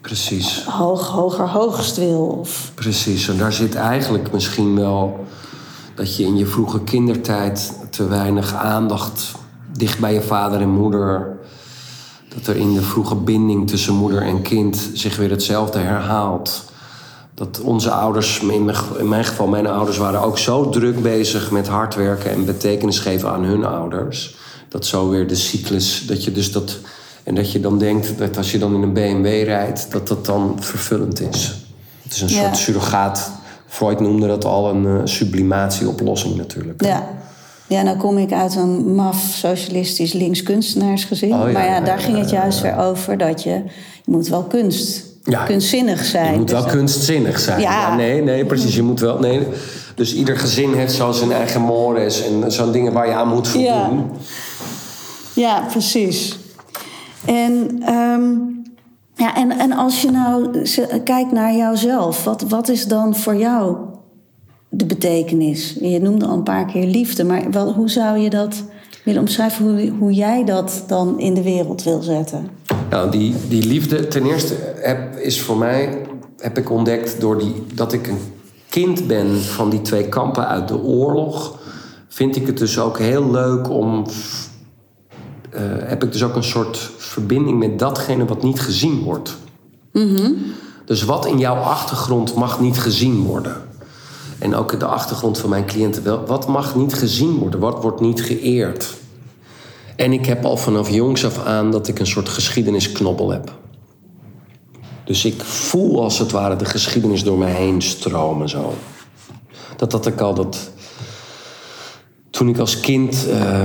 [0.00, 0.64] precies.
[0.64, 2.26] hoog, hoger, hoogst wil.
[2.40, 5.24] Of, Precies, en daar zit eigenlijk misschien wel
[5.94, 9.32] dat je in je vroege kindertijd te weinig aandacht
[9.76, 11.36] dicht bij je vader en moeder.
[12.36, 16.64] Dat er in de vroege binding tussen moeder en kind zich weer hetzelfde herhaalt.
[17.36, 21.50] Dat onze ouders, in mijn, in mijn geval mijn ouders, waren ook zo druk bezig
[21.50, 24.36] met hard werken en betekenis geven aan hun ouders.
[24.68, 26.78] Dat zo weer de cyclus, dat je dus dat.
[27.22, 30.26] En dat je dan denkt dat als je dan in een BMW rijdt, dat dat
[30.26, 31.54] dan vervullend is.
[32.02, 32.42] Het is een Ja.
[32.42, 33.30] soort surrogaat.
[33.66, 36.84] Freud noemde dat al een eh, sublimatieoplossing natuurlijk.
[36.84, 37.08] ja.
[37.66, 41.32] ja, nou kom ik uit een maf socialistisch links kunstenaarsgezin.
[41.32, 43.50] Oh, ja, maar ja, daar ja, ging het juist weer over dat je,
[44.04, 46.32] je moet wel kunst, Ja, kunstzinnig zijn.
[46.32, 47.60] Je moet wel Dus- kunstzinnig zijn.
[47.60, 47.70] Ja.
[47.70, 47.94] Ja.
[47.94, 48.74] nee, nee, precies.
[48.74, 49.18] Je moet wel.
[49.18, 49.46] Nee.
[49.94, 53.48] Dus ieder gezin heeft zo zijn eigen mores en zo'n dingen waar je aan moet
[53.48, 53.68] voldoen.
[53.68, 53.90] Ja.
[55.34, 56.38] Ja, precies.
[57.24, 58.30] En, ehm,
[59.14, 60.62] ja, en, en als je nou
[61.04, 63.76] kijkt naar jouzelf, wat, wat is dan voor jou
[64.68, 65.76] de betekenis?
[65.80, 68.62] Je noemde al een paar keer liefde, maar wel, hoe zou je dat
[69.04, 72.48] willen omschrijven, hoe, hoe jij dat dan in de wereld wil zetten?
[72.90, 76.06] Nou, die, die liefde, ten eerste heb, is voor mij,
[76.38, 78.18] heb ik ontdekt door die, dat ik een
[78.68, 81.58] kind ben van die twee kampen uit de oorlog.
[82.08, 84.06] Vind ik het dus ook heel leuk om.
[85.50, 89.36] eh, heb ik dus ook een soort verbinding met datgene wat niet gezien wordt.
[90.84, 93.56] Dus wat in jouw achtergrond mag niet gezien worden.
[94.38, 96.24] En ook de achtergrond van mijn cliënten wel.
[96.26, 97.60] Wat mag niet gezien worden?
[97.60, 98.94] Wat wordt niet geëerd?
[99.96, 103.52] En ik heb al vanaf jongs af aan dat ik een soort geschiedenisknobbel heb.
[105.04, 108.74] Dus ik voel als het ware de geschiedenis door mij heen stromen zo.
[109.76, 110.70] Dat had ik al dat.
[112.30, 113.64] Toen ik als kind eh,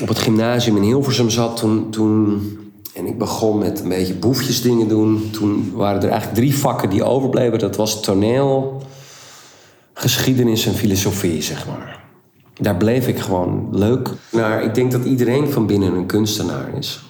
[0.00, 2.40] op het gymnasium in Hilversum zat, toen, toen.
[2.94, 5.30] En ik begon met een beetje boefjesdingen doen.
[5.32, 7.58] Toen waren er eigenlijk drie vakken die overbleven.
[7.58, 8.82] Dat was toneel,
[9.92, 12.05] geschiedenis en filosofie, zeg maar.
[12.60, 14.62] Daar bleef ik gewoon leuk naar.
[14.62, 17.00] Ik denk dat iedereen van binnen een kunstenaar is.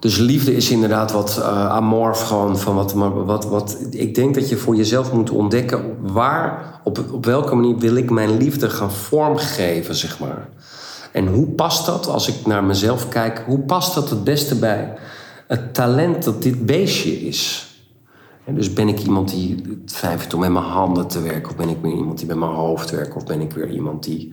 [0.00, 3.78] Dus liefde is inderdaad wat uh, amorf gewoon van wat, wat, wat...
[3.90, 8.10] Ik denk dat je voor jezelf moet ontdekken waar, op, op welke manier wil ik
[8.10, 10.48] mijn liefde gaan vormgeven, zeg maar.
[11.12, 14.94] En hoe past dat, als ik naar mezelf kijk, hoe past dat het beste bij
[15.46, 17.65] het talent dat dit beestje is?
[18.54, 21.56] Dus ben ik iemand die het fijn vindt om met mijn handen te werken, of
[21.56, 24.32] ben ik meer iemand die met mijn hoofd werkt, of ben ik weer iemand die,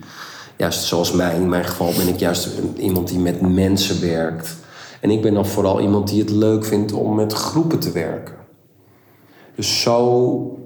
[0.56, 4.56] juist zoals mij in mijn geval, ben ik juist iemand die met mensen werkt.
[5.00, 8.34] En ik ben dan vooral iemand die het leuk vindt om met groepen te werken.
[9.56, 10.58] Dus zo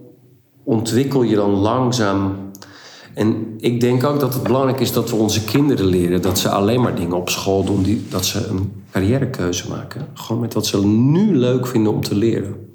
[0.65, 2.37] ontwikkel je dan langzaam.
[3.15, 6.49] En ik denk ook dat het belangrijk is dat we onze kinderen leren dat ze
[6.49, 10.07] alleen maar dingen op school doen, die, dat ze een carrièrekeuze maken.
[10.15, 12.68] Gewoon met wat ze nu leuk vinden om te leren.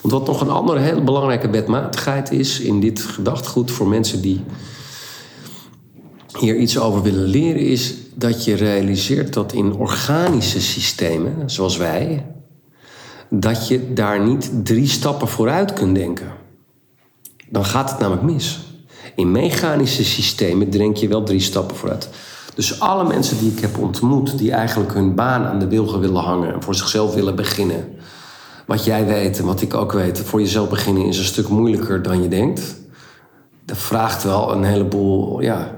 [0.00, 4.44] Want wat nog een andere hele belangrijke wetmatigheid is in dit gedachtegoed voor mensen die
[6.38, 12.26] hier iets over willen leren, is dat je realiseert dat in organische systemen, zoals wij,
[13.30, 16.32] dat je daar niet drie stappen vooruit kunt denken.
[17.48, 18.60] Dan gaat het namelijk mis.
[19.14, 22.08] In mechanische systemen denk je wel drie stappen vooruit.
[22.54, 26.22] Dus alle mensen die ik heb ontmoet, die eigenlijk hun baan aan de wilgen willen
[26.22, 27.88] hangen en voor zichzelf willen beginnen.
[28.68, 32.02] Wat jij weet en wat ik ook weet, voor jezelf beginnen is een stuk moeilijker
[32.02, 32.76] dan je denkt.
[33.64, 35.70] Dat vraagt wel een heleboel, ja,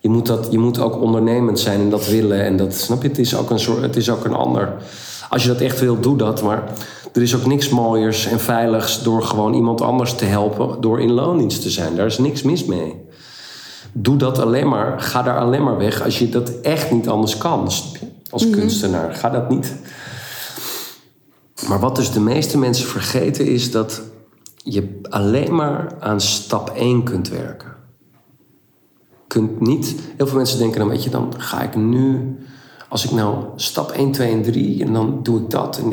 [0.00, 2.44] je moet, dat, je moet ook ondernemend zijn en dat willen.
[2.44, 4.72] En dat, snap je, het is ook een soort, het is ook een ander.
[5.28, 6.42] Als je dat echt wil, doe dat.
[6.42, 6.72] Maar
[7.12, 11.12] er is ook niks mooiers en veiligs door gewoon iemand anders te helpen door in
[11.12, 11.96] loondienst te zijn.
[11.96, 12.94] Daar is niks mis mee.
[13.92, 17.38] Doe dat alleen maar, ga daar alleen maar weg als je dat echt niet anders
[17.38, 17.70] kan.
[18.30, 18.58] Als mhm.
[18.58, 19.74] kunstenaar, ga dat niet.
[21.68, 24.02] Maar wat dus de meeste mensen vergeten is dat
[24.56, 27.76] je alleen maar aan stap 1 kunt werken
[29.36, 29.94] kunt niet.
[30.16, 32.36] Heel veel mensen denken dan, weet je, dan ga ik nu.
[32.88, 35.78] Als ik nou stap 1, 2 en 3 en dan doe ik dat.
[35.78, 35.92] En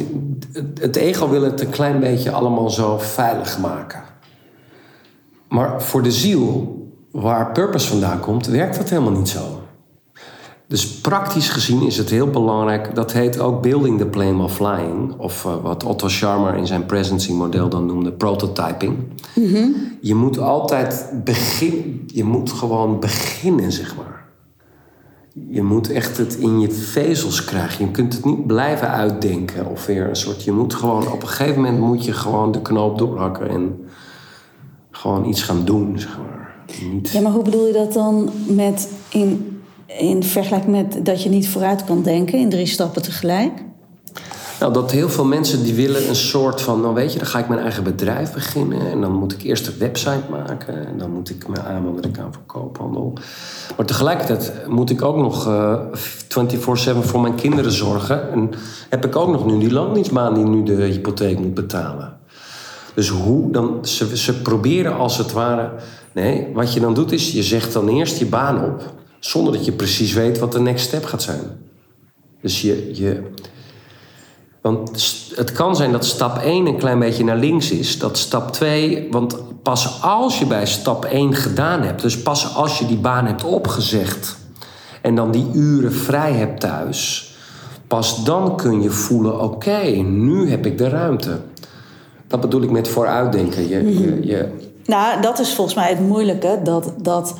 [0.79, 4.03] het ego wil het een klein beetje allemaal zo veilig maken.
[5.47, 6.77] Maar voor de ziel,
[7.11, 9.62] waar purpose vandaan komt, werkt dat helemaal niet zo.
[10.67, 12.95] Dus praktisch gezien is het heel belangrijk.
[12.95, 15.13] Dat heet ook building the plane while flying.
[15.17, 18.97] Of uh, wat Otto Scharmer in zijn presencing model dan noemde prototyping.
[19.35, 19.67] Mhm.
[20.01, 22.03] Je moet altijd beginnen.
[22.07, 24.25] Je moet gewoon beginnen, zeg maar.
[25.49, 27.85] Je moet echt het in je vezels krijgen.
[27.85, 29.65] Je kunt het niet blijven uitdenken.
[29.65, 30.43] Of weer een soort.
[30.43, 31.11] Je moet gewoon.
[31.11, 33.49] Op een gegeven moment moet je gewoon de knoop doorhakken.
[33.49, 33.85] En
[34.91, 36.55] gewoon iets gaan doen, zeg maar.
[36.91, 37.09] Niet...
[37.09, 39.52] Ja, maar hoe bedoel je dat dan met in
[39.97, 43.51] in vergelijking met dat je niet vooruit kan denken in drie stappen tegelijk?
[44.59, 47.39] Nou, dat heel veel mensen die willen een soort van, nou weet je, dan ga
[47.39, 48.91] ik mijn eigen bedrijf beginnen.
[48.91, 50.87] En dan moet ik eerst een website maken.
[50.87, 53.13] En dan moet ik me aanmelden aan voor koophandel.
[53.77, 58.31] Maar tegelijkertijd moet ik ook nog uh, eh, 24-7 voor mijn kinderen zorgen.
[58.31, 58.49] En
[58.89, 62.17] heb ik ook nog nu die loondienstbaan die nu de hypotheek moet betalen.
[62.93, 65.71] Dus hoe dan, ze, ze proberen als het ware.
[66.11, 68.93] Nee, wat je dan doet is, je zegt dan eerst je baan op
[69.25, 71.41] zonder dat je precies weet wat de next step gaat zijn.
[72.41, 73.23] Dus je, je.
[74.61, 74.89] Want
[75.35, 77.99] het kan zijn dat stap 1 een klein beetje naar links is.
[77.99, 79.07] Dat stap 2.
[79.11, 82.01] Want pas als je bij stap 1 gedaan hebt.
[82.01, 84.37] Dus pas als je die baan hebt opgezegd.
[85.01, 87.31] En dan die uren vrij hebt thuis.
[87.87, 91.39] Pas dan kun je voelen: oké, nu heb ik de ruimte.
[92.27, 93.67] Dat bedoel ik met vooruitdenken.
[93.67, 94.49] Je, je.
[94.85, 96.59] Nou, dat is volgens mij het moeilijke.
[96.63, 96.93] Dat.
[96.97, 97.35] dat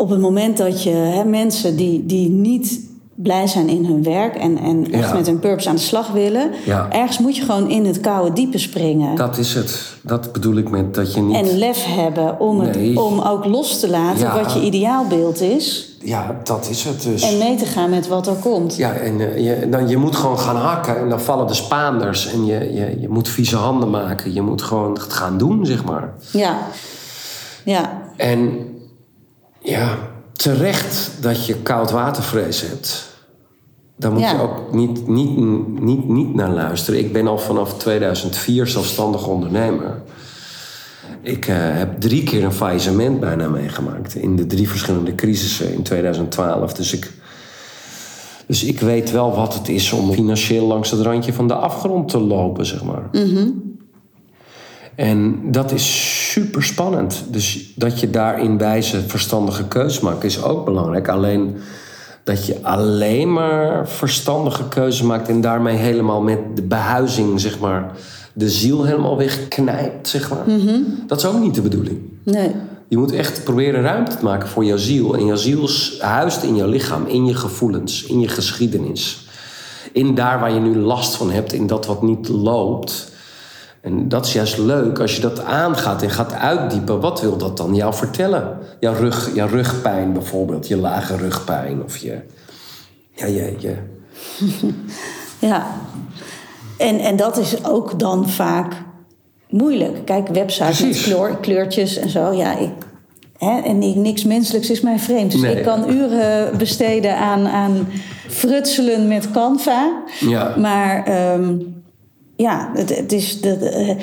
[0.00, 2.80] op het moment dat je hè, mensen die, die niet
[3.14, 6.50] blij zijn in hun werk en, en echt met hun purpose aan de slag willen.
[6.90, 9.16] Ergens moet je gewoon in het koude diepe springen.
[9.16, 9.94] Dat is het.
[10.02, 11.36] Dat bedoel ik met dat je niet...
[11.36, 15.88] En lef hebben om, het, om ook los te laten wat je ideaalbeeld is.
[16.02, 17.22] Ja, dat is het dus.
[17.22, 18.76] En mee te gaan met wat er komt.
[18.76, 22.32] Ja, en uh, je, dan, je moet gewoon gaan hakken en dan vallen de Spaanders.
[22.32, 24.32] En je, je, je moet vieze handen maken.
[24.32, 26.12] Je moet gewoon het gaan doen, zeg maar.
[26.32, 26.58] Ja.
[27.64, 28.02] Ja.
[28.16, 28.68] En
[29.60, 29.98] ja,
[30.32, 33.08] terecht dat je koudwatervrees hebt.
[33.96, 35.36] Daar moet je ook niet, niet,
[35.80, 37.00] niet, niet naar luisteren.
[37.00, 40.02] Ik ben al vanaf 2004 zelfstandig ondernemer.
[41.22, 44.14] Ik uh, heb drie keer een faillissement bijna meegemaakt.
[44.14, 46.72] In de drie verschillende crisissen in 2012.
[46.72, 47.12] Dus ik,
[48.46, 52.08] dus ik weet wel wat het is om financieel langs het randje van de afgrond
[52.08, 53.08] te lopen, zeg maar.
[53.12, 53.69] Mm
[55.00, 57.24] en dat is super spannend.
[57.30, 61.08] Dus dat je daarin wijze verstandige keuzes maakt is ook belangrijk.
[61.08, 61.56] Alleen
[62.24, 67.92] dat je alleen maar verstandige keuzes maakt en daarmee helemaal met de behuizing, zeg maar,
[68.32, 70.44] de ziel helemaal wegknijpt, zeg maar.
[70.46, 70.78] Mhm.
[71.06, 71.98] Dat is ook niet de bedoeling.
[72.24, 72.50] Nee.
[72.88, 75.16] Je moet echt proberen ruimte te maken voor jouw ziel.
[75.16, 79.26] En jouw ziel huist in jouw lichaam, in je gevoelens, in je geschiedenis.
[79.92, 83.09] In daar waar je nu last van hebt, in dat wat niet loopt.
[83.80, 87.00] En dat is juist leuk als je dat aangaat en gaat uitdiepen.
[87.00, 88.58] Wat wil dat dan jou vertellen?
[88.80, 92.18] Jouw, rug, jouw rugpijn bijvoorbeeld, je lage rugpijn of je.
[93.14, 93.54] Ja, je.
[93.58, 93.76] je.
[95.48, 95.66] ja.
[96.76, 98.72] En, en dat is ook dan vaak
[99.48, 100.04] moeilijk.
[100.04, 102.32] Kijk, websites met kleurtjes en zo.
[102.32, 102.72] Ja, ik,
[103.38, 105.32] hè, en niks menselijks is mij vreemd.
[105.32, 107.88] Dus ik kan uren besteden aan, aan
[108.28, 110.02] frutselen met Canva.
[110.20, 110.56] Ja.
[110.56, 111.54] Maar ehm,
[112.40, 113.40] ja, het, het is...
[113.40, 113.96] De,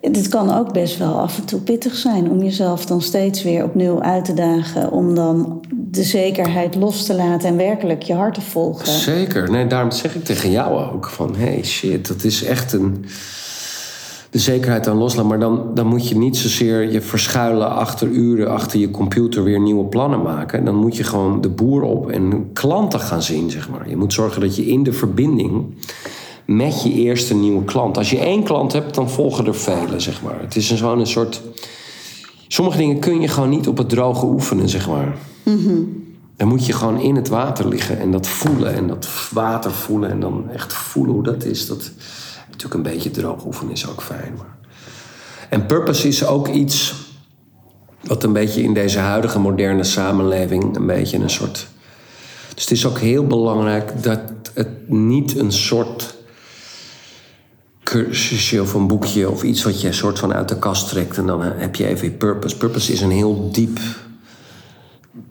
[0.00, 3.64] dit kan ook best wel af en toe pittig zijn om jezelf dan steeds weer
[3.64, 4.90] opnieuw uit te dagen.
[4.90, 8.86] Om dan de zekerheid los te laten en werkelijk je hart te volgen.
[8.86, 9.50] Zeker.
[9.50, 13.04] Nee, daarom zeg ik tegen jou ook van: hey shit, dat is echt een
[14.30, 15.26] de zekerheid aan loslaten.
[15.26, 19.60] Maar dan, dan moet je niet zozeer je verschuilen achter uren achter je computer weer
[19.60, 20.64] nieuwe plannen maken.
[20.64, 23.88] Dan moet je gewoon de boer op en klanten gaan zien, zeg maar.
[23.88, 25.74] Je moet zorgen dat je in de verbinding
[26.46, 27.96] met je eerste nieuwe klant.
[27.96, 30.40] Als je één klant hebt, dan volgen er vele, zeg maar.
[30.40, 31.42] Het is gewoon een soort.
[32.48, 35.16] Sommige dingen kun je gewoon niet op het droge oefenen, zeg maar.
[35.42, 36.04] Mm
[36.36, 40.10] Dan moet je gewoon in het water liggen en dat voelen en dat water voelen
[40.10, 41.66] en dan echt voelen hoe dat is.
[41.66, 41.90] Dat,
[42.56, 44.34] Natuurlijk een beetje droog oefenen is ook fijn.
[44.36, 44.56] Maar...
[45.48, 46.94] En purpose is ook iets
[48.02, 51.66] wat een beetje in deze huidige moderne samenleving een beetje een soort.
[52.54, 54.20] Dus het is ook heel belangrijk dat
[54.54, 56.15] het niet een soort
[57.86, 61.26] cursusje of een boekje of iets wat je soort van uit de kast trekt en
[61.26, 62.56] dan heb je even purpose.
[62.56, 63.78] Purpose is een heel diep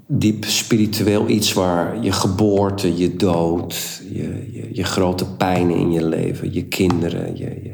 [0.07, 6.05] diep spiritueel iets waar je geboorte, je dood, je, je, je grote pijnen in je
[6.05, 7.37] leven, je kinderen.
[7.37, 7.73] Je, je,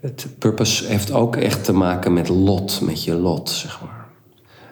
[0.00, 4.06] het purpose heeft ook echt te maken met lot, met je lot, zeg maar.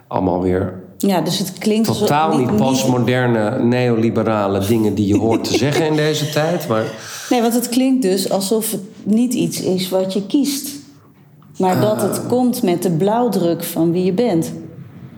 [0.06, 0.79] Allemaal weer.
[1.06, 5.96] Ja, dus het klinkt totaal niet, postmoderne, neoliberale dingen die je hoort te zeggen in
[5.96, 6.68] deze tijd.
[6.68, 6.84] Maar...
[7.30, 10.70] Nee, want het klinkt dus alsof het niet iets is wat je kiest.
[11.58, 12.28] Maar dat het ah.
[12.28, 14.52] komt met de blauwdruk van wie je bent.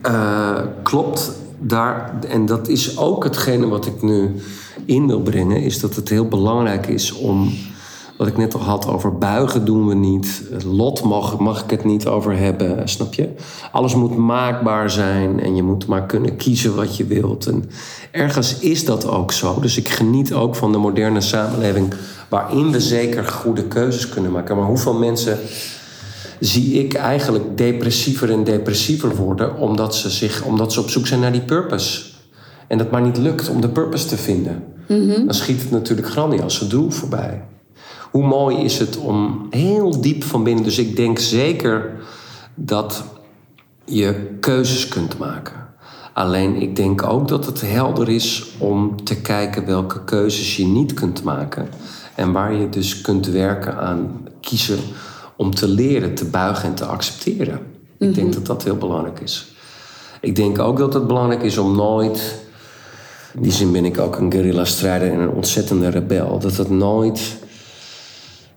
[0.05, 1.31] Uh, klopt.
[1.59, 4.35] Daar, en dat is ook hetgene wat ik nu
[4.85, 7.53] in wil brengen, is dat het heel belangrijk is om,
[8.17, 11.83] wat ik net al had over buigen doen we niet, lot mag, mag ik het
[11.83, 13.29] niet over hebben, snap je?
[13.71, 17.47] Alles moet maakbaar zijn en je moet maar kunnen kiezen wat je wilt.
[17.47, 17.69] En
[18.11, 19.59] ergens is dat ook zo.
[19.59, 21.93] Dus ik geniet ook van de moderne samenleving
[22.29, 24.55] waarin we zeker goede keuzes kunnen maken.
[24.57, 25.39] Maar hoeveel mensen
[26.39, 31.19] zie ik eigenlijk depressiever en depressiever worden, omdat ze, zich, omdat ze op zoek zijn
[31.19, 32.11] naar die purpose.
[32.67, 34.63] En dat maar niet lukt om de purpose te vinden.
[34.87, 35.25] Mhm.
[35.25, 37.41] Dan schiet het natuurlijk grandioos doel voorbij.
[38.13, 41.91] Hoe mooi is het om heel diep van binnen, dus ik denk zeker
[42.55, 43.03] dat
[43.85, 45.67] je keuzes kunt maken.
[46.13, 50.93] Alleen ik denk ook dat het helder is om te kijken welke keuzes je niet
[50.93, 51.67] kunt maken.
[52.15, 54.79] En waar je dus kunt werken aan kiezen
[55.35, 57.59] om te leren te buigen en te accepteren.
[57.97, 58.35] Ik denk mhm.
[58.35, 59.55] dat dat heel belangrijk is.
[60.21, 62.41] Ik denk ook dat het belangrijk is om nooit.
[63.35, 66.39] In die zin ben ik ook een guerrilla-strijder en een ontzettende rebel.
[66.39, 67.41] Dat het nooit.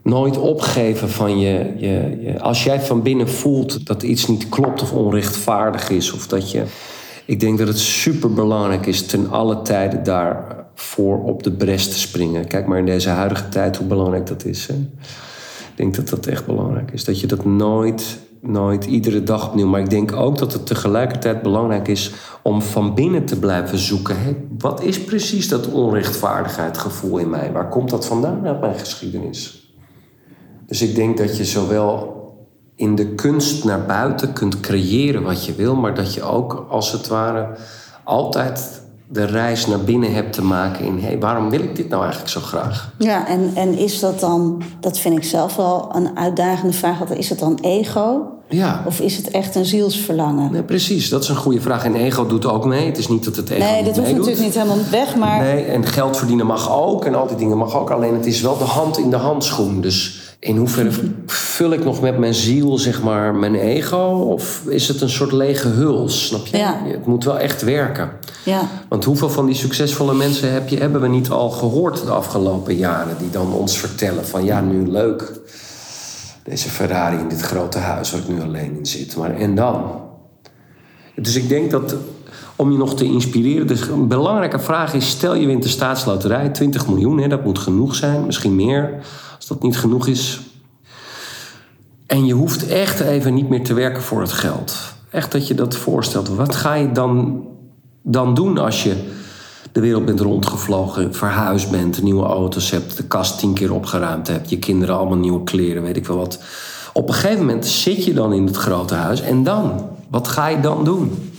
[0.07, 2.41] Nooit opgeven van je, je, je.
[2.41, 6.63] Als jij van binnen voelt dat iets niet klopt of onrechtvaardig is, of dat je.
[7.25, 11.99] Ik denk dat het super belangrijk is ten alle tijden daarvoor op de bres te
[11.99, 12.47] springen.
[12.47, 14.67] Kijk maar in deze huidige tijd hoe belangrijk dat is.
[14.67, 14.75] Hè?
[14.75, 17.05] Ik denk dat dat echt belangrijk is.
[17.05, 19.67] Dat je dat nooit, nooit iedere dag opnieuw.
[19.67, 24.17] Maar ik denk ook dat het tegelijkertijd belangrijk is om van binnen te blijven zoeken.
[24.19, 27.53] Hé, wat is precies dat onrechtvaardigheidsgevoel in mij?
[27.53, 29.66] Waar komt dat vandaan uit mijn geschiedenis?
[30.67, 32.14] Dus ik denk dat je zowel
[32.77, 36.93] in de kunst naar buiten kunt creëren wat je wil, maar dat je ook als
[36.93, 37.49] het ware
[38.05, 41.01] altijd de reis naar binnen hebt te maken in...
[41.01, 42.93] Hey, waarom wil ik dit nou eigenlijk zo graag?
[42.99, 47.11] Ja, en, en is dat dan, dat vind ik zelf wel een uitdagende vraag...
[47.11, 48.21] is het dan ego?
[48.49, 48.83] Ja.
[48.87, 50.53] Of is het echt een zielsverlangen?
[50.53, 51.85] Nee, precies, dat is een goede vraag.
[51.85, 52.87] En ego doet ook mee.
[52.87, 55.41] Het is niet dat het ego Nee, dat hoeft natuurlijk niet helemaal weg, maar...
[55.41, 57.91] Nee, en geld verdienen mag ook en al die dingen mag ook.
[57.91, 59.81] Alleen het is wel de hand in de handschoen.
[59.81, 60.91] Dus in hoeverre
[61.26, 64.28] vul ik nog met mijn ziel, zeg maar, mijn ego?
[64.30, 66.57] Of is het een soort lege huls, snap je?
[66.57, 66.82] Ja.
[66.84, 68.11] Het moet wel echt werken.
[68.45, 68.68] Ja.
[68.89, 72.76] Want hoeveel van die succesvolle mensen heb je, hebben we niet al gehoord de afgelopen
[72.76, 73.16] jaren...
[73.18, 75.32] die dan ons vertellen van, ja, nu leuk...
[76.45, 79.16] deze Ferrari in dit grote huis waar ik nu alleen in zit.
[79.16, 80.01] Maar en dan?
[81.14, 81.97] Dus ik denk dat
[82.57, 83.66] om je nog te inspireren.
[83.66, 87.59] Dus een belangrijke vraag is: stel je wint de staatsloterij, 20 miljoen, hè, dat moet
[87.59, 88.91] genoeg zijn, misschien meer.
[89.49, 90.41] Als dat niet genoeg is.
[92.07, 94.77] En je hoeft echt even niet meer te werken voor het geld.
[95.11, 96.29] Echt dat je dat voorstelt.
[96.29, 97.43] Wat ga je dan,
[98.03, 98.97] dan doen als je
[99.73, 104.51] de wereld bent rondgevlogen, verhuisd bent, nieuwe auto's hebt, de kast tien keer opgeruimd hebt,
[104.51, 106.43] je kinderen allemaal nieuwe kleren, weet ik wel wat.
[106.93, 109.89] Op een gegeven moment zit je dan in het grote huis en dan?
[110.09, 111.33] Wat ga je dan doen?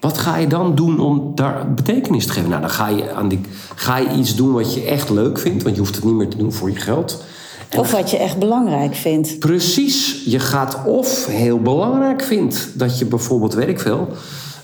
[0.00, 2.48] Wat ga je dan doen om daar betekenis te geven?
[2.48, 3.40] Nou, dan ga je, aan die,
[3.74, 6.28] ga je iets doen wat je echt leuk vindt, want je hoeft het niet meer
[6.28, 7.24] te doen voor je geld.
[7.76, 9.38] of wat je echt belangrijk vindt.
[9.38, 10.22] Precies.
[10.24, 14.08] Je gaat of heel belangrijk vindt dat je bijvoorbeeld, weet ik veel,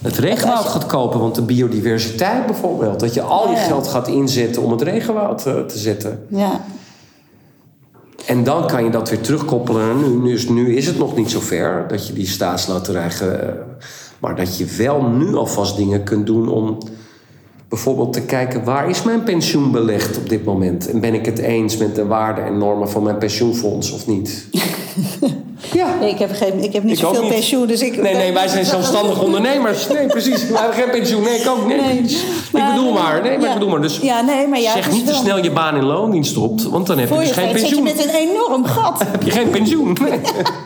[0.02, 1.20] het regenwoud gaat kopen.
[1.20, 3.00] Want de biodiversiteit bijvoorbeeld.
[3.00, 6.26] Dat je al je geld gaat inzetten om het regenwoud uh, te zetten.
[6.28, 6.64] Ja.
[8.26, 9.98] En dan kan je dat weer terugkoppelen.
[9.98, 13.10] Nu, nu, is, nu is het nog niet zo ver dat je die staatsloterij...
[14.20, 16.78] maar dat je wel nu alvast dingen kunt doen om
[17.68, 18.64] bijvoorbeeld te kijken...
[18.64, 20.90] waar is mijn pensioen belegd op dit moment?
[20.90, 24.46] En ben ik het eens met de waarden en normen van mijn pensioenfonds of niet?
[25.72, 25.94] Ja.
[26.00, 28.02] Nee, ik heb, geen, ik heb niet zoveel pensioen, dus ik...
[28.02, 29.88] Nee, nee, wij zijn zelfstandig ondernemers.
[29.88, 30.48] Nee, precies.
[30.48, 31.22] We hebben geen pensioen.
[31.22, 31.76] Nee, ik ook niet.
[31.76, 31.98] Nee.
[32.62, 33.22] ik bedoel maar.
[33.22, 33.80] Nee, maar ik bedoel maar.
[33.80, 36.86] Dus ja, nee, maar ja, zeg niet te snel je baan in loondienst stopt, want
[36.86, 37.86] dan heb je dus geen pensioen.
[37.86, 39.04] zit je met een enorm gat.
[39.06, 39.96] heb je geen pensioen.
[40.06, 40.20] Nee.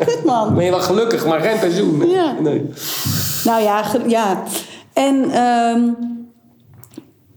[0.07, 0.55] Goed man.
[0.55, 1.98] Ben je wel gelukkig, maar geen pensioen.
[1.98, 2.11] Nee.
[2.11, 2.34] Ja.
[2.40, 2.70] Nee.
[3.44, 4.42] Nou ja, ja.
[4.92, 5.40] En...
[5.40, 6.18] Um,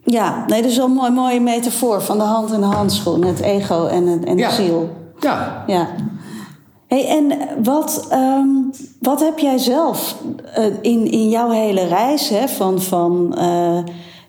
[0.03, 3.25] ja, nee, dat is wel een mooi, mooie metafoor van de hand in de handschoen.
[3.25, 4.89] Het ego en, en de ziel.
[5.19, 5.63] Ja.
[5.67, 5.87] ja.
[6.87, 7.31] Hey, en
[7.63, 10.15] wat, um, wat heb jij zelf
[10.57, 13.77] uh, in, in jouw hele reis hè, van, van uh,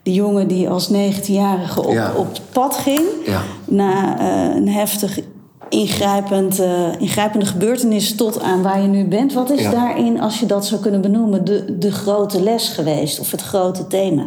[0.03, 2.13] die jongen die als 19-jarige op, ja.
[2.17, 3.43] op pad ging, ja.
[3.65, 5.21] na uh, een heftig
[5.69, 6.63] ingrijpend,
[6.99, 9.33] ingrijpende gebeurtenis tot aan waar je nu bent.
[9.33, 13.31] Wat is daarin, als je dat zou kunnen benoemen, de, de grote les geweest of
[13.31, 14.25] het grote thema?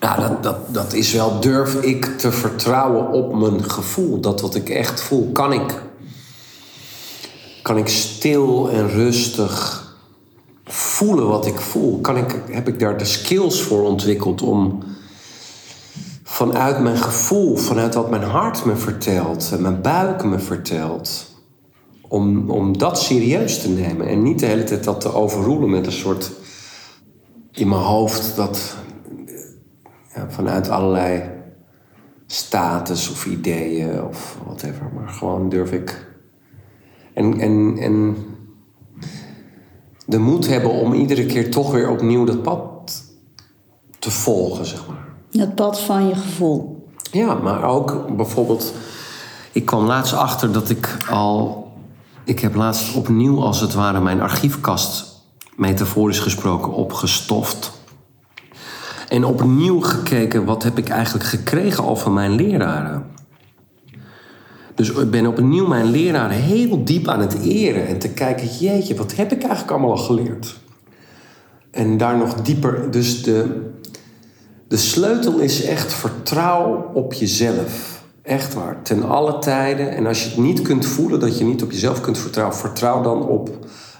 [0.00, 4.20] Ja, dat, dat, dat is wel durf ik te vertrouwen op mijn gevoel.
[4.20, 5.82] Dat wat ik echt voel, kan ik.
[7.62, 9.84] Kan ik stil en rustig
[10.64, 12.00] voelen wat ik voel?
[12.00, 14.82] Kan ik, heb ik daar de skills voor ontwikkeld om
[16.22, 21.26] vanuit mijn gevoel, vanuit wat mijn hart me vertelt, en mijn buik me vertelt,
[22.08, 25.86] om, om dat serieus te nemen en niet de hele tijd dat te overroelen met
[25.86, 26.30] een soort
[27.52, 28.76] in mijn hoofd dat
[30.16, 31.22] ja, vanuit allerlei
[32.26, 34.90] status of ideeën of whatever.
[34.94, 36.06] Maar gewoon durf ik.
[37.14, 38.16] En, en, en
[40.06, 43.04] de moed hebben om iedere keer toch weer opnieuw dat pad
[43.98, 45.08] te volgen, zeg maar.
[45.30, 46.88] Het pad van je gevoel.
[47.10, 48.72] Ja, maar ook bijvoorbeeld.
[49.52, 51.64] Ik kwam laatst achter dat ik al.
[52.24, 55.22] Ik heb laatst opnieuw als het ware mijn archiefkast,
[55.56, 57.75] metaforisch gesproken, opgestoft.
[59.08, 63.06] En opnieuw gekeken, wat heb ik eigenlijk gekregen al van mijn leraren?
[64.74, 68.94] Dus ik ben opnieuw mijn leraren heel diep aan het eren en te kijken, jeetje,
[68.94, 70.58] wat heb ik eigenlijk allemaal al geleerd?
[71.70, 73.70] En daar nog dieper, dus de,
[74.68, 78.04] de sleutel is echt vertrouw op jezelf.
[78.22, 79.90] Echt waar, ten alle tijden.
[79.90, 83.02] En als je het niet kunt voelen dat je niet op jezelf kunt vertrouwen, vertrouw
[83.02, 83.50] dan op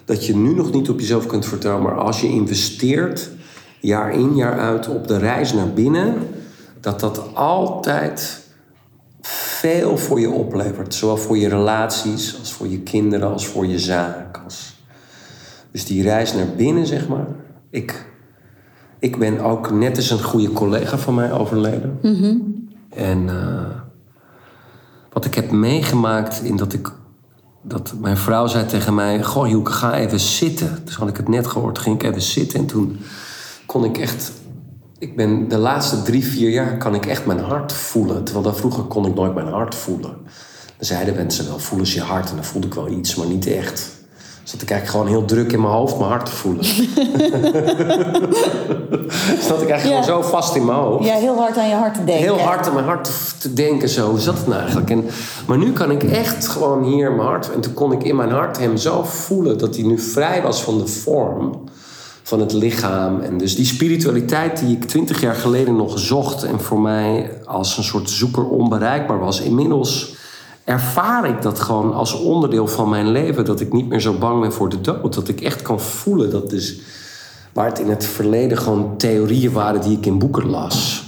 [0.05, 1.85] dat je nu nog niet op jezelf kunt vertrouwen.
[1.85, 3.31] Maar als je investeert,
[3.87, 6.15] jaar in, jaar uit, op de reis naar binnen,
[6.81, 8.45] dat dat altijd
[9.21, 10.95] veel voor je oplevert.
[10.95, 14.41] Zowel voor je relaties, als voor je kinderen, als voor je zaak.
[14.45, 14.83] Als...
[15.71, 17.27] Dus die reis naar binnen, zeg maar.
[17.71, 18.07] Ik,
[18.99, 21.99] ik ben ook net als een goede collega van mij overleden.
[22.89, 23.67] En uh,
[25.13, 26.93] wat ik heb meegemaakt in dat ik.
[27.63, 30.79] Dat mijn vrouw zei tegen mij: Goh, Hielke, ga even zitten.
[30.85, 32.59] Dus had ik het net gehoord, ging ik even zitten.
[32.59, 32.99] En toen
[33.67, 34.33] kon ik echt.
[34.99, 38.25] Ik ben de laatste drie, vier jaar kan ik echt mijn hart voelen.
[38.25, 40.11] Terwijl dan vroeger kon ik nooit mijn hart voelen.
[40.77, 42.29] Dan zeiden mensen wel: voel eens je hart.
[42.31, 43.95] En dan voelde ik wel iets, maar niet echt.
[44.43, 46.61] Dus dat ik eigenlijk gewoon heel druk in mijn hoofd mijn hart te voelen.
[46.61, 46.77] dus
[49.49, 50.03] dat ik eigenlijk Ja.
[50.03, 51.05] gewoon zo vast in mijn hoofd.
[51.05, 52.25] Ja, heel hard aan je hart te denken.
[52.25, 53.11] Heel hard aan mijn hart
[53.41, 54.11] te- denken, zo.
[54.11, 54.91] Hoe zat het nou eigenlijk?
[54.91, 55.05] En,
[55.47, 57.53] maar nu kan ik echt gewoon hier mijn hart...
[57.53, 59.59] En toen kon ik in mijn hart hem zo voelen...
[59.59, 61.65] dat hij nu vrij was van de vorm
[62.27, 63.21] van het lichaam.
[63.21, 66.43] En dus die spiritualiteit die ik twintig jaar geleden nog zocht...
[66.43, 69.41] en voor mij als een soort zoeker onbereikbaar was...
[69.41, 70.15] inmiddels
[70.65, 73.45] ervaar ik dat gewoon als onderdeel van mijn leven...
[73.45, 75.15] dat ik niet meer zo bang ben voor de dood.
[75.15, 76.81] Dat ik echt kan voelen dat dus...
[77.53, 81.05] waar het in het verleden gewoon theorieën waren die ik in boeken las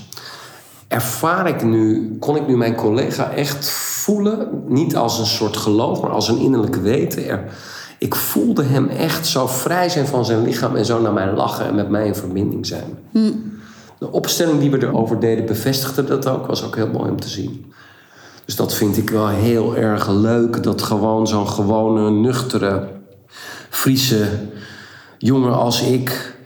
[0.88, 6.00] ervaar ik nu, kon ik nu mijn collega echt voelen, niet als een soort geloof,
[6.00, 7.28] maar als een innerlijk weten.
[7.28, 7.44] Er,
[7.98, 11.66] ik voelde hem echt zo vrij zijn van zijn lichaam en zo naar mij lachen
[11.66, 12.98] en met mij in verbinding zijn.
[13.98, 17.28] De opstelling die we erover deden bevestigde dat ook, was ook heel mooi om te
[17.28, 17.72] zien.
[18.44, 22.88] Dus dat vind ik wel heel erg leuk, dat gewoon zo'n gewone, nuchtere
[23.70, 24.28] Friese
[25.18, 26.36] jongen als ik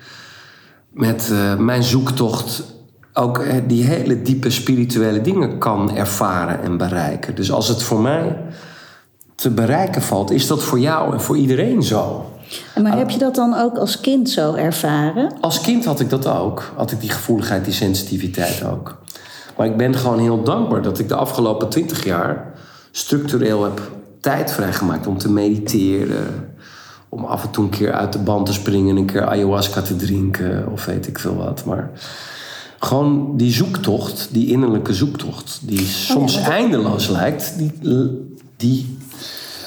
[0.90, 2.64] met eh, mijn zoektocht
[3.12, 7.34] ook eh, die hele diepe spirituele dingen kan ervaren en bereiken.
[7.34, 8.38] Dus als het voor mij
[9.42, 12.30] te bereiken valt, is dat voor jou en voor iedereen zo.
[12.82, 15.32] Maar heb je dat dan ook als kind zo ervaren?
[15.40, 16.72] Als kind had ik dat ook.
[16.76, 18.98] Had ik die gevoeligheid, die sensitiviteit ook.
[19.56, 22.52] Maar ik ben gewoon heel dankbaar dat ik de afgelopen twintig jaar
[22.90, 23.80] structureel heb
[24.20, 26.54] tijd vrijgemaakt om te mediteren.
[27.08, 29.96] Om af en toe een keer uit de band te springen, een keer ayahuasca te
[29.96, 31.64] drinken of weet ik veel wat.
[31.64, 31.90] Maar
[32.78, 37.72] gewoon die zoektocht, die innerlijke zoektocht, die soms eindeloos lijkt, die,
[38.56, 38.98] die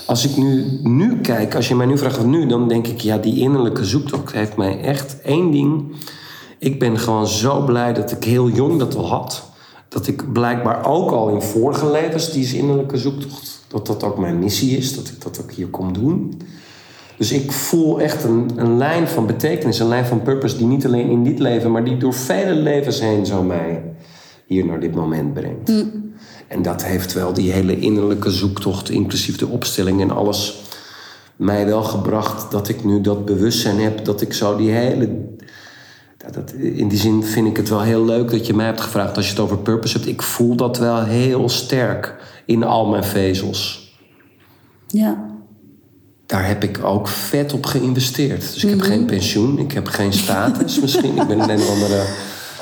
[0.06, 3.00] als ik nu, nu kijk, als je mij nu vraagt wat nu, dan denk ik,
[3.00, 5.84] ja, die innerlijke zoektocht heeft mij echt één ding.
[6.60, 9.44] Ik ben gewoon zo blij dat ik heel jong dat al had.
[9.90, 14.40] Dat ik blijkbaar ook al in vorige levens die innerlijke zoektocht, dat dat ook mijn
[14.40, 16.42] missie is, dat ik dat ook hier kom doen.
[17.18, 20.86] Dus ik voel echt een, een lijn van betekenis, een lijn van purpose, die niet
[20.86, 23.84] alleen in dit leven, maar die door vele levens heen zo mij
[24.46, 25.72] hier naar dit moment brengt.
[26.48, 30.62] En dat heeft wel die hele innerlijke zoektocht, inclusief de opstelling en alles,
[31.36, 35.34] mij wel gebracht dat ik nu dat bewustzijn heb dat ik zo die hele.
[36.32, 39.16] Dat, in die zin vind ik het wel heel leuk dat je mij hebt gevraagd
[39.16, 40.10] als je het over purpose hebt.
[40.10, 42.16] Ik voel dat wel heel sterk
[42.46, 43.94] in al mijn vezels.
[44.88, 45.34] Ja.
[46.26, 48.54] Daar heb ik ook vet op geïnvesteerd.
[48.54, 51.18] Dus ik heb geen pensioen, ik heb geen status misschien.
[51.18, 52.06] Ik ben een andere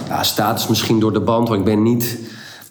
[0.07, 2.17] ja, status misschien door de band, want ik ben niet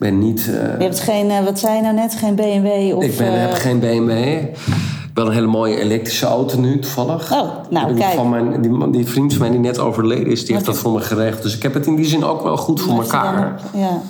[0.03, 0.41] ben niet...
[0.41, 2.97] Uh, je hebt geen, uh, wat zei je nou net, geen BMW?
[2.97, 4.45] Of, ik ben, heb geen BMW.
[5.15, 7.33] Wel een hele mooie elektrische auto nu, toevallig.
[7.33, 8.15] Oh, nou kijk.
[8.15, 10.93] Van mijn, die, die vriend van mij die net overleden is, die heeft dat voor
[10.93, 11.43] me geregeld.
[11.43, 13.61] Dus ik heb het in die zin ook wel goed voor elkaar.
[13.75, 14.03] Ja.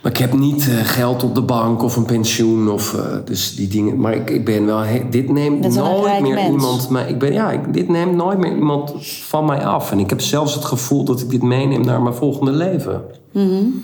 [0.00, 2.70] Maar ik heb niet uh, geld op de bank of een pensioen.
[2.70, 4.00] Of, uh, dus die dingen.
[4.00, 4.78] Maar ik, ik ben wel.
[4.78, 6.48] He, dit neemt nooit meer mens.
[6.48, 6.88] iemand.
[6.88, 8.92] Maar ik ben, ja, ik, dit neemt nooit meer iemand
[9.22, 9.90] van mij af.
[9.90, 13.02] En ik heb zelfs het gevoel dat ik dit meeneem naar mijn volgende leven.
[13.32, 13.82] Mm -hmm.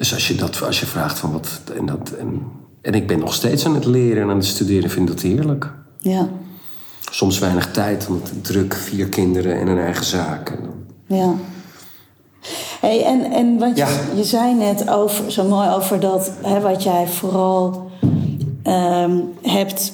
[0.00, 1.60] Dus als je, dat, als je vraagt van wat.
[1.76, 2.42] En, dat, en,
[2.80, 5.24] en ik ben nog steeds aan het leren en aan het studeren, vind ik dat
[5.24, 5.72] heerlijk.
[5.98, 6.28] Ja.
[7.10, 10.50] Soms weinig tijd, omdat druk, vier kinderen en een eigen zaak.
[10.50, 11.18] En dan...
[11.18, 11.34] Ja.
[12.80, 16.82] Hey, en, en want je, je zei net over, zo mooi over dat, hè, wat
[16.82, 17.90] jij vooral
[18.64, 19.92] um, hebt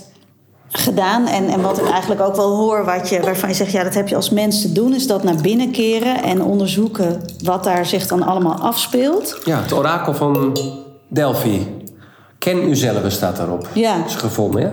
[0.79, 1.27] gedaan.
[1.27, 3.95] En, en wat ik eigenlijk ook wel hoor, wat je, waarvan je zegt, ja, dat
[3.95, 7.87] heb je als mens te doen, is dat naar binnen keren en onderzoeken wat daar
[7.87, 9.39] zich dan allemaal afspeelt.
[9.45, 10.57] Ja, het orakel van
[11.09, 11.67] Delphi.
[12.39, 13.69] Ken uzelf staat daarop.
[13.73, 13.97] Ja.
[13.97, 14.71] Dat is gevonden, hè?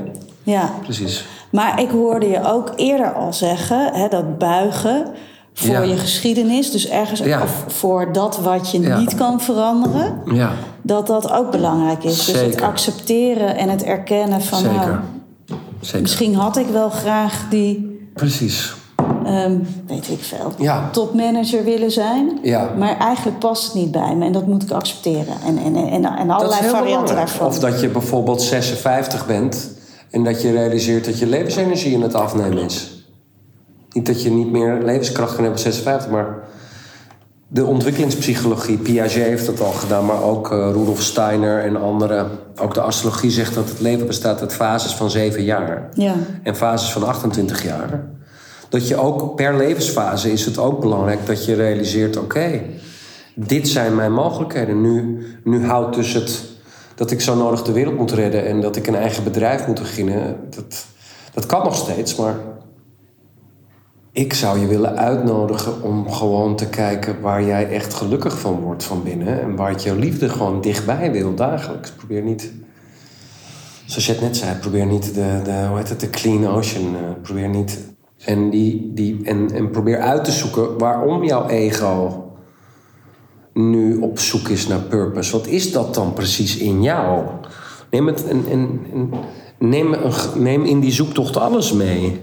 [0.51, 0.69] Ja.
[0.83, 1.25] Precies.
[1.51, 5.07] Maar ik hoorde je ook eerder al zeggen, hè, dat buigen
[5.53, 5.81] voor Ja.
[5.81, 7.41] je geschiedenis, dus ergens Ja.
[7.41, 8.97] of voor dat wat je Ja.
[8.97, 10.51] niet kan veranderen, Ja,
[10.81, 12.15] dat dat ook belangrijk is.
[12.15, 12.63] Dus het Zeker.
[12.65, 14.89] accepteren en het erkennen van, nou,
[15.83, 16.01] zeker.
[16.01, 18.73] Misschien had ik wel graag die, Precies.
[19.25, 19.57] ehm,
[19.87, 20.89] weet ik veel, Ja.
[20.91, 22.39] topmanager willen zijn.
[22.43, 22.73] Ja.
[22.77, 25.35] Maar eigenlijk past het niet bij me en dat moet ik accepteren.
[25.45, 27.47] En, en, en, en allerlei Dat is heel varianten daarvan.
[27.47, 29.71] Of dat je bijvoorbeeld 56 bent
[30.11, 33.05] en dat je realiseert dat je levensenergie in het afnemen is.
[33.91, 36.37] Niet dat je niet meer levenskracht kan hebben op 56, maar
[37.53, 42.29] de ontwikkelingspsychologie, Piaget heeft dat al gedaan, maar ook eh, Rudolf Steiner en anderen.
[42.61, 46.13] Ook de astrologie zegt dat het leven bestaat uit fases van 7 jaar Ja.
[46.43, 48.05] en fases van 28 jaar.
[48.69, 52.61] Dat je ook per levensfase is het ook belangrijk dat je realiseert: oké,
[53.35, 54.81] dit zijn mijn mogelijkheden.
[54.81, 56.43] Nu, nu houdt dus het
[56.95, 59.79] dat ik zo nodig de wereld moet redden en dat ik een eigen bedrijf moet
[59.79, 60.37] beginnen.
[60.49, 60.85] Dat,
[61.33, 62.35] dat kan nog steeds, maar
[64.13, 68.83] ik zou je willen uitnodigen om gewoon te kijken waar jij echt gelukkig van wordt
[68.83, 69.41] van binnen.
[69.41, 71.91] En waar het jouw liefde gewoon dichtbij wil dagelijks.
[71.91, 72.51] Probeer niet,
[73.85, 76.95] zoals je het net zei, probeer niet de, de, hoe heet het, de clean ocean.
[76.95, 77.79] eh, probeer niet.
[78.25, 82.23] En, die, die, en, en probeer uit te zoeken waarom jouw ego
[83.53, 85.31] nu op zoek is naar purpose.
[85.31, 87.25] Wat is dat dan precies in jou?
[87.89, 88.79] Neem, het en, en,
[89.59, 89.95] neem,
[90.35, 92.21] neem in die zoektocht alles mee.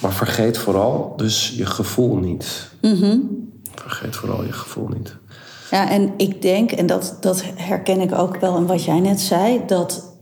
[0.00, 2.70] Maar vergeet vooral dus je gevoel niet.
[3.74, 5.16] Vergeet vooral je gevoel niet.
[5.70, 9.20] Ja, en ik denk, en dat, dat herken ik ook wel in wat jij net
[9.20, 10.14] zei, dat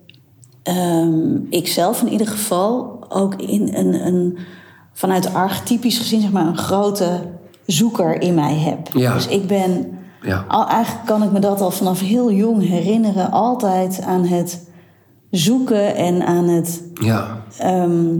[0.63, 4.39] ehm, ik zelf in ieder geval ook in een, een
[4.93, 7.21] vanuit archetypisch gezien, zeg maar, een grote
[7.67, 8.89] zoeker in mij heb.
[8.93, 9.15] Ja.
[9.15, 10.45] Dus ik ben, Ja.
[10.49, 14.67] al, eigenlijk kan ik me dat al vanaf heel jong herinneren, altijd aan het
[15.31, 18.15] zoeken en aan het Ja, Ehm,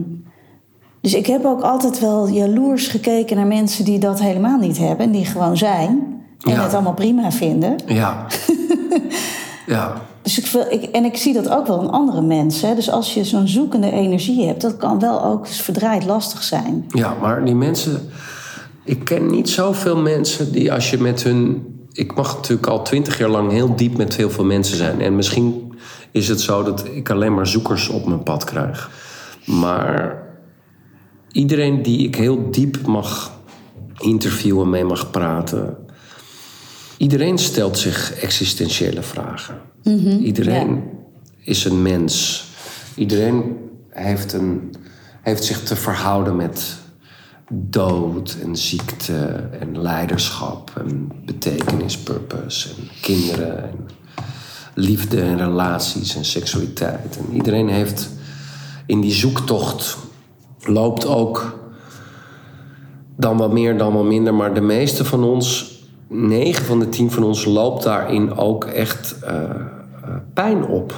[1.03, 5.07] dus ik heb ook altijd wel jaloers gekeken naar mensen die dat helemaal niet hebben.
[5.07, 6.21] En die gewoon zijn.
[6.41, 6.63] En Ja.
[6.63, 7.77] het allemaal prima vinden.
[7.87, 8.27] ja.
[9.67, 9.93] ja.
[10.23, 12.77] Dus ik, wil, ik, en ik zie dat ook wel in andere mensen.
[12.77, 16.85] Dus als je zo'n zoekende energie hebt, dat kan wel ook verdraaid lastig zijn.
[16.89, 18.09] Ja, maar die mensen.
[18.85, 21.67] Ik ken niet zoveel mensen die als je met hun.
[21.93, 25.01] Ik mag natuurlijk al twintig jaar lang heel diep met heel veel mensen zijn.
[25.01, 25.73] En misschien
[26.11, 28.91] is het zo dat ik alleen maar zoekers op mijn pad krijg.
[29.47, 30.22] Maar
[31.33, 33.41] iedereen die ik heel diep mag
[33.99, 35.77] interviewen, mee mag praten.
[36.97, 39.61] Iedereen stelt zich existentiële vragen.
[40.21, 40.83] Iedereen
[41.39, 42.45] is een mens.
[42.95, 43.57] Iedereen
[43.89, 44.75] heeft, een,
[45.23, 46.77] heeft zich te verhouden met
[47.53, 53.89] dood en ziekte en leiderschap en betekenis, purpose en kinderen en
[54.75, 57.19] liefde en relaties en seksualiteit.
[57.19, 58.11] En iedereen heeft
[58.87, 59.97] in die zoektocht
[60.65, 61.59] loopt ook
[63.17, 64.35] dan wat meer, dan wat minder.
[64.35, 69.19] Maar de meeste van ons, negen van de tien van ons, loopt daarin ook echt
[69.21, 69.51] eh, eh,
[70.35, 70.95] pijn op.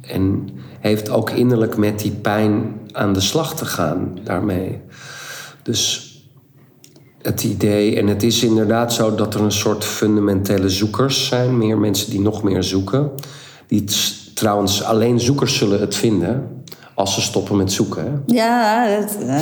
[0.00, 0.48] En
[0.80, 4.80] heeft ook innerlijk met die pijn aan de slag te gaan daarmee.
[5.62, 6.08] Dus
[7.22, 11.78] het idee, en het is inderdaad zo dat er een soort fundamentele zoekers zijn, meer
[11.78, 13.10] mensen die nog meer zoeken.
[13.66, 13.84] Die
[14.34, 16.59] trouwens, alleen zoekers zullen het vinden
[17.00, 18.04] als ze stoppen met zoeken.
[18.04, 18.34] Hè?
[18.34, 19.16] Ja, dat,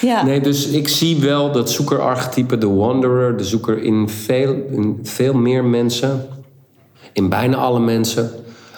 [0.00, 0.24] ja.
[0.24, 5.34] Nee, dus ik zie wel dat zoekerarchetype, de wanderer, de zoeker in veel, in veel
[5.34, 6.26] meer mensen,
[7.12, 8.30] in bijna alle mensen,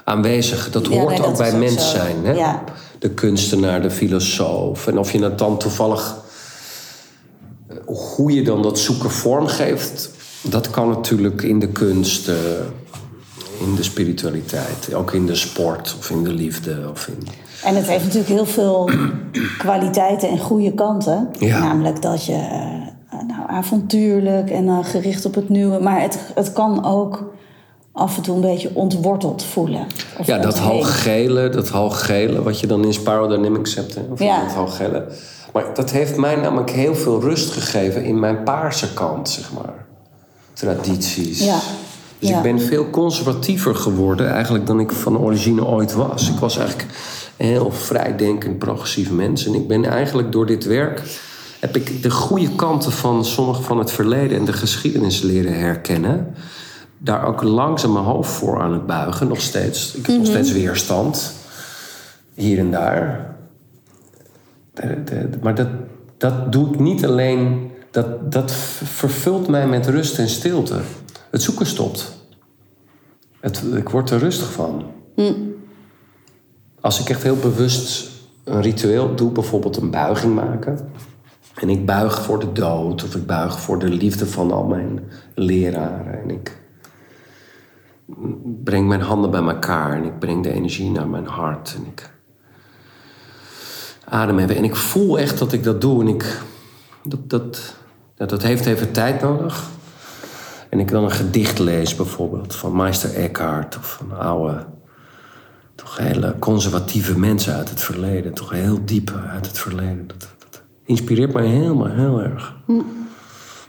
[0.05, 0.71] aanwezig.
[0.71, 1.97] Dat Ja, hoort nee, ook dat bij ook mens zo.
[1.97, 2.17] zijn.
[2.23, 2.33] Hè?
[2.33, 2.65] Ja.
[2.99, 4.87] De kunstenaar, de filosoof.
[4.87, 6.17] En of je het dan toevallig,
[7.69, 10.11] eh, hoe je dan dat zoeken vormgeeft,
[10.43, 12.31] dat kan natuurlijk in de kunst,
[13.61, 16.89] in de spiritualiteit, ook in de sport of in de liefde.
[16.91, 17.27] Of in...
[17.65, 18.91] En het heeft natuurlijk heel veel
[19.59, 21.29] kwaliteiten en goede kanten.
[21.39, 21.59] Ja.
[21.59, 25.79] Namelijk dat je eh, nou, avontuurlijk en dan gericht op het nieuwe.
[25.79, 27.33] Maar het, het kan ook
[27.93, 29.87] af en toe een beetje ontworteld voelen.
[30.25, 33.95] Ja, dat hooggele, dat hooggele, wat je dan in Spiral Dynamics hebt.
[33.95, 34.01] Hè?
[34.11, 34.43] Of Ja.
[34.45, 35.07] dat hooggele.
[35.53, 39.87] Maar dat heeft mij namelijk heel veel rust gegeven in mijn paarse kant, zeg maar.
[40.53, 41.45] Tradities.
[41.45, 41.59] Ja.
[42.19, 42.37] Dus Ja.
[42.37, 46.29] ik ben veel conservatiever geworden eigenlijk dan ik van origine ooit was.
[46.29, 46.91] Ik was eigenlijk
[47.37, 49.47] een heel vrijdenkend, progressief mens.
[49.47, 51.03] En ik ben eigenlijk door dit werk...
[51.61, 56.35] heb ik de goede kanten van sommige van het verleden en de geschiedenis leren herkennen.
[56.99, 59.95] Daar ook langzaam mijn hoofd voor aan het buigen, nog steeds.
[59.95, 61.33] Ik heb nog steeds weerstand,
[62.35, 63.35] hier en daar.
[65.43, 65.69] Maar dat,
[66.17, 67.71] dat doe ik niet alleen.
[67.91, 68.53] Dat, dat
[68.85, 70.81] vervult mij met rust en stilte.
[71.31, 72.13] Het zoeken stopt.
[73.41, 74.85] Het, ik word er rustig van.
[76.81, 78.11] Als ik echt heel bewust
[78.45, 80.91] een ritueel doe, bijvoorbeeld een buiging maken.
[81.55, 85.01] En ik buig voor de dood, of ik buig voor de liefde van al mijn
[85.35, 86.23] leraren.
[86.23, 86.57] En ik
[88.65, 91.75] breng mijn handen bij elkaar en ik breng de energie naar mijn hart.
[91.77, 92.11] En ik
[94.05, 94.57] adem even.
[94.57, 96.01] En ik voel echt dat ik dat doe.
[96.01, 96.43] En ik,
[97.03, 97.75] dat, dat,
[98.15, 99.69] dat, dat heeft even tijd nodig.
[100.69, 104.67] En ik dan een gedicht lees bijvoorbeeld van Meister Eckhart of van oude,
[105.75, 110.07] toch hele conservatieve mensen uit het verleden, toch heel diep uit het verleden.
[110.07, 112.57] Dat, dat inspireert mij helemaal heel erg.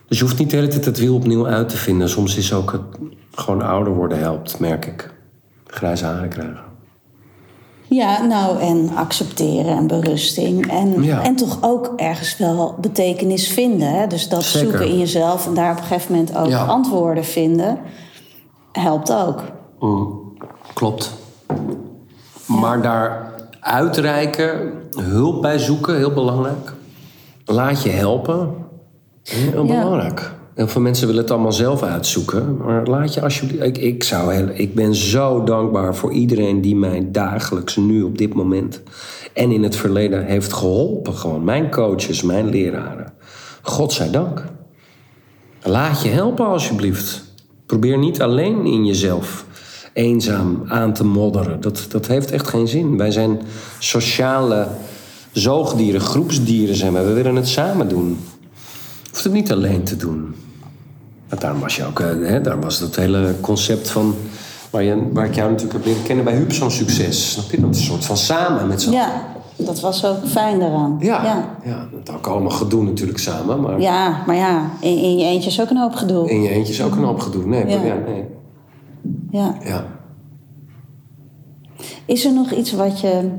[0.07, 2.09] Dus je hoeft niet de hele tijd het wiel opnieuw uit te vinden.
[2.09, 2.81] Soms is ook het
[3.31, 5.13] gewoon ouder worden helpt, merk ik.
[5.67, 6.68] Grijze haren krijgen.
[7.89, 10.67] Ja, nou, en accepteren en berusting.
[10.71, 11.23] En, Ja.
[11.23, 13.89] en toch ook ergens wel betekenis vinden.
[13.93, 14.07] Hè?
[14.07, 14.69] Dus dat Zeker.
[14.69, 16.65] zoeken in jezelf en daar op een gegeven moment ook Ja.
[16.65, 17.79] antwoorden vinden,
[18.71, 19.43] helpt ook.
[19.79, 20.19] Mm,
[20.73, 21.13] klopt.
[22.45, 26.73] Maar daar uitreiken, hulp bij zoeken, heel belangrijk.
[27.45, 28.53] Laat je helpen,
[29.23, 29.83] heel Ja.
[29.83, 30.33] belangrijk.
[30.59, 32.57] Heel veel mensen willen het allemaal zelf uitzoeken.
[32.57, 33.63] Maar laat je alsjeblieft...
[33.63, 38.17] Ik, ik, zou heel, ik ben zo dankbaar voor iedereen die mij dagelijks nu op
[38.17, 38.81] dit moment...
[39.33, 41.13] en in het verleden heeft geholpen.
[41.13, 43.13] Gewoon mijn coaches, mijn leraren.
[43.61, 44.43] Godzijdank.
[45.63, 47.23] Laat je helpen alsjeblieft.
[47.65, 49.45] Probeer niet alleen in jezelf
[49.93, 51.61] eenzaam aan te modderen.
[51.61, 52.97] Dat, dat heeft echt geen zin.
[52.97, 53.41] Wij zijn
[53.79, 54.67] sociale
[55.31, 57.05] zoogdieren, groepsdieren zijn wij.
[57.05, 58.17] We willen het samen doen.
[59.09, 60.35] Hoeft het niet alleen te doen.
[61.29, 64.15] Want daarom was je ook, eh, hè, daar was dat hele concept van...
[64.69, 67.31] Waar, je, waar ik jou natuurlijk heb leren kennen bij Huub zo'n succes.
[67.31, 67.59] Snap je?
[67.59, 70.97] Dat een soort van samen met z'n Ja, dat was ook fijn daaraan.
[70.99, 71.55] ja, ja.
[71.63, 71.87] ja.
[72.03, 73.61] dat ook allemaal gedoe natuurlijk samen.
[73.61, 76.29] Maar Ja, maar ja, in, in je eentje is ook een hoop gedoe.
[76.29, 77.45] in je eentje is ook een hoop gedoe.
[77.45, 77.83] Nee, Ja.
[77.83, 77.95] ja.
[78.05, 78.25] nee.
[79.31, 79.55] Ja.
[79.63, 79.85] ja.
[82.05, 83.29] Is er nog iets wat je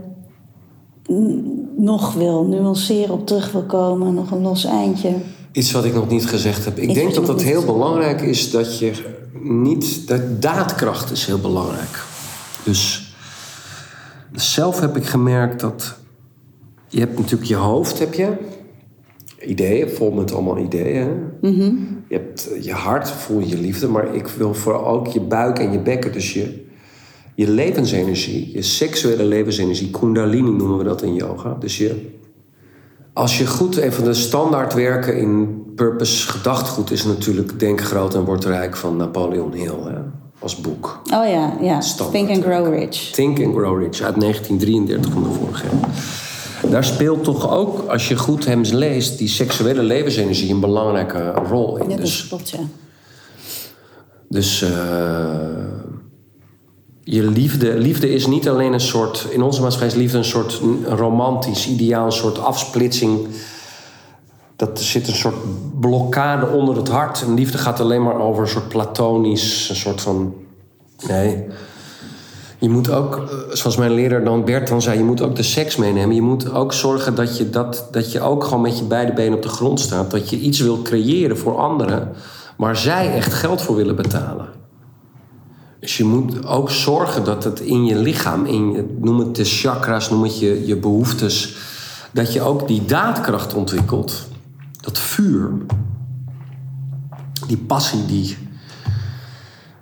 [1.77, 4.15] nog wil nuanceren, op terug wil komen?
[4.15, 5.15] Nog een los eindje?
[5.53, 6.79] Iets wat ik nog niet gezegd heb.
[6.79, 8.93] Ik Iets denk dat niet heel belangrijk is dat je
[9.43, 10.09] niet...
[10.09, 12.05] De daadkracht is heel belangrijk.
[12.65, 13.15] Dus
[14.33, 15.99] zelf heb ik gemerkt dat...
[16.89, 18.33] Je hebt natuurlijk je hoofd, heb je.
[19.47, 21.09] Ideeën, vol met allemaal ideeën.
[22.09, 23.89] Je hebt je hart, voel je liefde.
[23.89, 26.13] Maar ik wil vooral ook je buik en je bekken.
[26.13, 26.65] Dus je,
[27.35, 29.91] je levensenergie, je seksuele levensenergie.
[29.91, 31.57] Kundalini noemen we dat in yoga.
[31.61, 32.19] Dus je
[33.13, 38.15] als je goed, een van de standaard werken in purpose gedachtgoed is natuurlijk Denk groot
[38.15, 39.99] en word rijk van Napoleon Hill hè,
[40.39, 41.01] als boek.
[41.05, 41.81] Oh ja, ja.
[41.81, 42.75] Standaard Think and Grow.
[42.75, 43.11] Rich.
[43.11, 46.71] Think and Grow Rich uit 1933 van de vorige eeuw.
[46.71, 51.77] Daar speelt toch ook, als je goed hem leest, die seksuele levensenergie een belangrijke rol
[51.77, 51.83] in.
[51.83, 52.59] Ja, dat dus klopt, ja.
[54.29, 54.71] dus eh,
[57.05, 60.61] je liefde, liefde is niet alleen een soort, in onze maatschappij is liefde een soort
[60.85, 63.29] romantisch ideaal, een soort afsplitsing.
[64.57, 65.37] Dat er zit een soort
[65.81, 67.23] blokkade onder het hart.
[67.23, 70.35] En liefde gaat alleen maar over een soort platonisch, een soort van.
[71.09, 71.47] Nee.
[72.59, 75.43] Je moet ook, eh, zoals mijn leraar dan Bert dan zei, je moet ook de
[75.43, 76.15] seks meenemen.
[76.15, 79.35] Je moet ook zorgen dat je, dat, dat je ook gewoon met je beide benen
[79.35, 80.11] op de grond staat.
[80.11, 82.13] Dat je iets wil creëren voor anderen
[82.57, 84.50] waar zij echt geld voor willen betalen.
[85.81, 89.45] Dus je moet ook zorgen dat het in je lichaam, in je, noem het de
[89.45, 91.57] chakras, noem het je, je behoeftes,
[92.13, 94.29] dat je ook die daadkracht ontwikkelt.
[94.81, 95.53] Dat vuur.
[97.47, 98.37] Die passie die.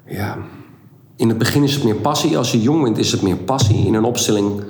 [0.07, 0.37] Ja.
[1.17, 2.39] In het begin is het meer passie.
[2.39, 3.87] Als je jong bent is het meer passie.
[3.87, 4.63] In een opstelling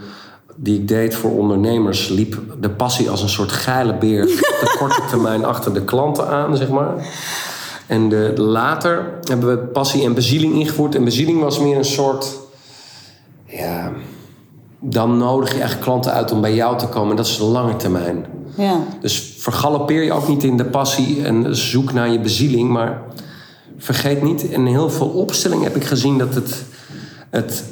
[0.57, 4.23] die ik deed voor ondernemers liep de passie als een soort geile beer
[4.53, 7.07] op de korte termijn achter de klanten aan, zeg maar.
[7.89, 10.95] En de, later hebben we passie en bezieling ingevoerd.
[10.95, 12.39] En bezieling was meer een soort.
[13.45, 13.93] Ja.
[14.81, 17.17] Dan nodig je echt klanten uit om bij jou te komen.
[17.17, 18.27] Dat is de lange termijn.
[18.57, 18.81] Ja.
[19.01, 22.71] Dus vergalopeer je ook niet in de passie en zoek naar je bezieling.
[22.71, 23.03] Maar
[23.79, 26.65] vergeet niet, in heel veel opstellingen heb ik gezien dat het.
[27.31, 27.65] het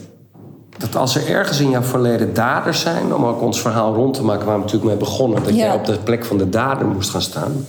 [0.79, 4.23] dat als er ergens in jouw verleden daders zijn, om ook ons verhaal rond te
[4.23, 5.57] maken waar we natuurlijk mee begonnen, dat Ja.
[5.57, 7.67] jij op de plek van de dader moest gaan staan.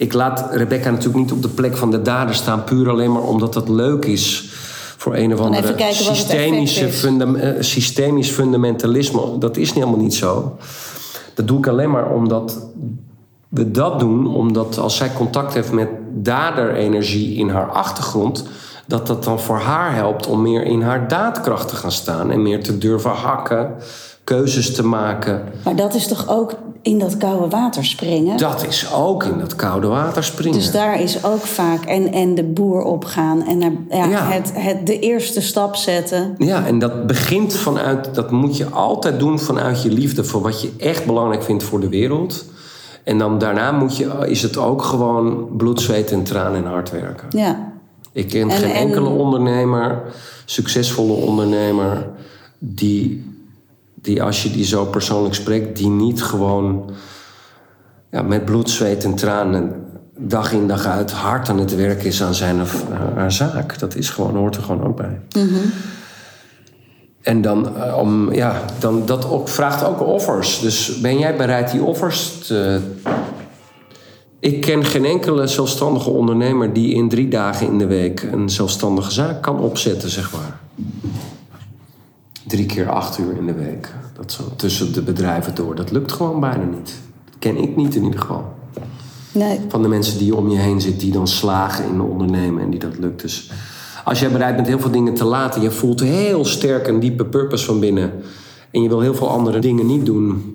[0.00, 3.22] Ik laat Rebecca natuurlijk niet op de plek van de dader staan, puur alleen maar
[3.22, 4.50] omdat het leuk is
[4.96, 6.86] voor een of andere kijken systemische
[7.36, 9.38] eh, systemisch fundamentalisme.
[9.38, 10.56] Dat is helemaal niet zo.
[11.34, 12.66] Dat doe ik alleen maar omdat
[13.48, 18.44] we dat doen, omdat als zij contact heeft met daderenergie in haar achtergrond,
[18.86, 22.42] dat dat dan voor haar helpt om meer in haar daadkracht te gaan staan en
[22.42, 23.74] meer te durven hakken,
[24.36, 25.42] keuzes te maken.
[25.64, 28.36] Maar dat is toch ook in dat koude water springen?
[28.38, 30.58] Dat is ook in dat koude water springen.
[30.58, 34.30] Dus daar is ook vaak en, en de boer opgaan en naar, ja, Ja.
[34.30, 36.34] Het, het, de eerste stap zetten.
[36.38, 40.60] Ja, en dat begint vanuit, dat moet je altijd doen vanuit je liefde voor wat
[40.62, 42.44] je echt belangrijk vindt voor de wereld.
[43.04, 46.90] En dan daarna moet je, is het ook gewoon bloed, zweet en traan en hard
[46.90, 47.26] werken.
[47.30, 47.72] Ja.
[48.12, 50.02] Ik ken En- geen en- enkele ondernemer,
[50.44, 52.08] succesvolle ondernemer,
[52.58, 53.28] die,
[54.02, 56.90] die als je die zo persoonlijk spreekt, die niet gewoon
[58.10, 59.88] ja, met bloed, zweet en tranen
[60.18, 62.84] dag in dag uit hard aan het werk is aan zijn of
[63.14, 63.78] haar zaak.
[63.78, 65.20] Dat is gewoon, hoort er gewoon ook bij.
[67.20, 70.60] En dan, eh, om, ja, dan dat ook, vraagt ook offers.
[70.60, 72.80] Dus ben jij bereid die offers te,
[74.40, 79.10] ik ken geen enkele zelfstandige ondernemer die in drie dagen in de week een zelfstandige
[79.10, 80.60] zaak kan opzetten, zeg maar.
[82.50, 83.94] Drie keer acht uur in de week.
[84.16, 85.74] Dat zo tussen de bedrijven door.
[85.74, 86.94] Dat lukt gewoon bijna niet.
[87.24, 88.44] Dat ken ik niet in ieder geval.
[89.32, 89.60] Nee.
[89.68, 92.78] Van de mensen die om je heen zitten, die dan slagen in ondernemen en die
[92.78, 93.20] dat lukt.
[93.22, 93.50] Dus
[94.04, 97.24] als jij bereid bent heel veel dingen te laten, je voelt heel sterk een diepe
[97.24, 98.12] purpose van binnen.
[98.70, 100.54] En je wil heel veel andere dingen niet doen.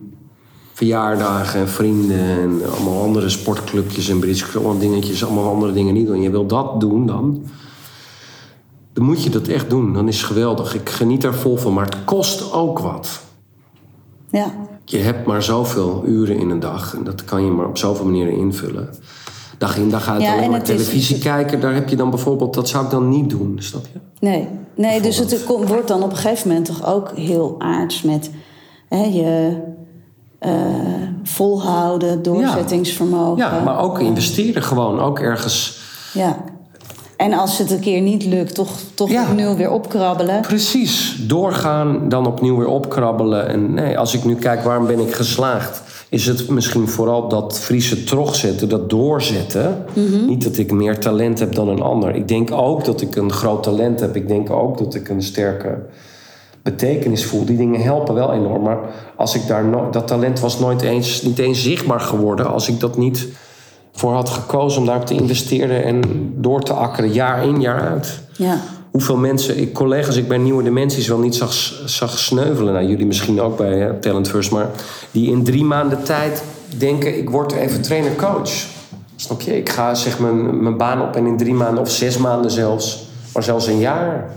[0.73, 6.05] Verjaardagen en vrienden en allemaal andere sportclubjes en bridge, allemaal dingetjes, allemaal andere dingen niet
[6.05, 6.15] doen.
[6.15, 7.43] En je wil dat doen dan.
[8.95, 9.93] Dan moet je dat echt doen.
[9.93, 10.75] Dan is het geweldig.
[10.75, 13.19] Ik geniet daar vol van, maar het kost ook wat.
[14.29, 14.45] Ja.
[14.85, 16.95] Je hebt maar zoveel uren in een dag.
[16.95, 18.89] En dat kan je maar op zoveel manieren invullen.
[19.57, 21.61] Dag in dag uit Ja, alleen en maar is- televisie kijken.
[21.61, 22.53] Daar heb je dan bijvoorbeeld...
[22.53, 23.99] Dat zou ik dan niet doen, snap je?
[24.19, 28.01] Nee, nee dus het komt- wordt dan op een gegeven moment toch ook heel aards
[28.01, 28.31] met
[28.89, 29.57] hè, je
[30.39, 30.51] eh,
[31.23, 33.37] volhouden, doorzettingsvermogen.
[33.37, 34.99] Ja, maar ook investeren gewoon.
[34.99, 35.79] Ook ergens...
[36.13, 36.43] Ja.
[37.17, 39.23] En als het een keer niet lukt, toch, toch Ja.
[39.29, 40.41] opnieuw weer opkrabbelen.
[40.41, 41.15] Precies.
[41.27, 43.47] Doorgaan, dan opnieuw weer opkrabbelen.
[43.47, 45.81] En nee, als ik nu kijk, waarom ben ik geslaagd?
[46.09, 49.85] Is het misschien vooral dat Friese trog zetten, dat doorzetten.
[50.27, 52.15] Niet dat ik meer talent heb dan een ander.
[52.15, 54.15] Ik denk ook dat ik een groot talent heb.
[54.15, 55.77] Ik denk ook dat ik een sterke
[56.63, 57.45] betekenis voel.
[57.45, 58.61] Die dingen helpen wel enorm.
[58.63, 58.77] Maar
[59.15, 62.79] als ik daar no dat talent was nooit eens, niet eens zichtbaar geworden als ik
[62.79, 63.27] dat niet
[63.95, 66.01] voor had gekozen om daarop te investeren en
[66.35, 68.19] door te akkeren, jaar in, jaar uit.
[68.37, 68.61] Ja.
[68.91, 71.53] Hoeveel mensen, ik, collega's, ik bij Nieuwe Dimensies wel niet zag,
[71.85, 72.73] zag sneuvelen.
[72.73, 74.69] Nou, jullie misschien ook bij hè, Talent First, maar
[75.11, 76.43] die in drie maanden tijd
[76.77, 78.51] denken: ik word even trainer-coach.
[79.15, 79.57] Snap je?
[79.57, 83.07] Ik ga zeg mijn, mijn baan op en in drie maanden of zes maanden zelfs,
[83.33, 84.29] maar zelfs een jaar.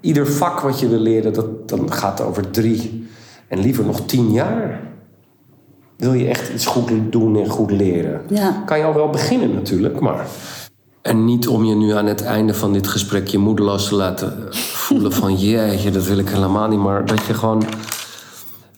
[0.00, 3.08] Ieder vak wat je wil leren, dat, dan gaat over drie
[3.48, 4.80] en liever nog tien jaar.
[5.96, 8.20] Wil je echt iets goed doen en goed leren?
[8.28, 8.62] Ja.
[8.66, 10.26] Kan je al wel beginnen natuurlijk, maar...
[11.02, 14.46] En niet om je nu aan het einde van dit gesprek je moedeloos te laten
[14.50, 15.36] voelen van...
[15.44, 17.64] jeetje, dat wil ik helemaal niet, maar dat je gewoon...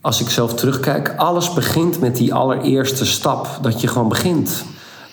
[0.00, 3.58] Als ik zelf terugkijk, alles begint met die allereerste stap.
[3.62, 4.64] Dat je gewoon begint.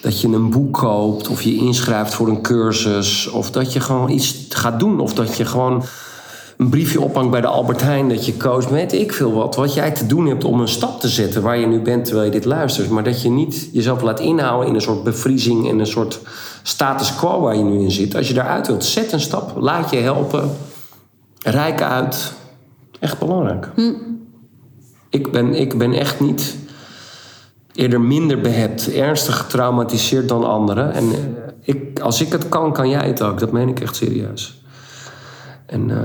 [0.02, 3.28] Dat je een boek koopt of je inschrijft voor een cursus.
[3.28, 5.00] Of dat je gewoon iets gaat doen.
[5.00, 5.84] Of dat je gewoon
[6.58, 9.74] een briefje ophangt bij de Albert Heijn dat je koos, weet ik veel wat, wat
[9.74, 12.32] jij te doen hebt om een stap te zetten waar je nu bent terwijl je
[12.32, 12.90] dit luistert.
[12.90, 16.20] Maar dat je niet jezelf laat inhouden in een soort bevriezing en een soort
[16.64, 18.16] status quo waar je nu in zit.
[18.16, 20.52] Als je daaruit wilt, zet een stap, laat je helpen,
[21.44, 22.34] rijk uit.
[23.00, 23.70] Echt belangrijk.
[25.10, 26.56] Ik, ben, ik ben echt niet
[27.74, 30.94] eerder minder behept, ernstig getraumatiseerd dan anderen.
[30.94, 31.16] En eh,
[31.62, 33.40] ik, als ik het kan, kan jij het ook.
[33.40, 34.64] Dat meen ik echt serieus.
[35.66, 36.00] En uh,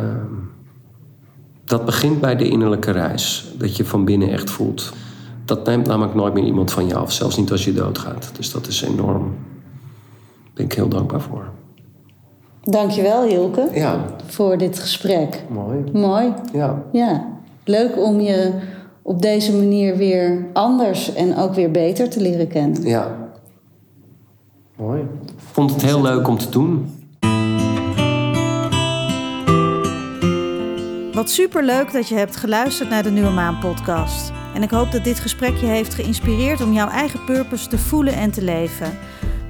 [1.65, 3.53] dat begint bij de innerlijke reis.
[3.59, 4.93] Dat je van binnen echt voelt.
[5.45, 7.13] Dat neemt namelijk nooit meer iemand van je af.
[7.13, 8.31] Zelfs niet als je doodgaat.
[8.37, 9.23] Dus dat is enorm.
[9.23, 11.45] Daar ben ik heel dankbaar voor.
[12.63, 15.45] Dankjewel Hilke Ja, voor dit gesprek.
[15.51, 15.85] mooi.
[15.93, 16.33] Mooi.
[16.53, 17.27] Ja, Ja,
[17.65, 18.53] leuk om je
[19.03, 22.83] op deze manier weer anders en ook weer beter te leren kennen.
[22.83, 23.19] ja.
[24.77, 25.01] Mooi.
[25.01, 26.89] Ik vond het heel leuk om te doen.
[31.21, 34.33] Wat superleuk dat je hebt geluisterd naar de Nieuwe Maan podcast.
[34.55, 38.15] En ik hoop dat dit gesprek je heeft geïnspireerd om jouw eigen purpose te voelen
[38.15, 38.99] en te leven.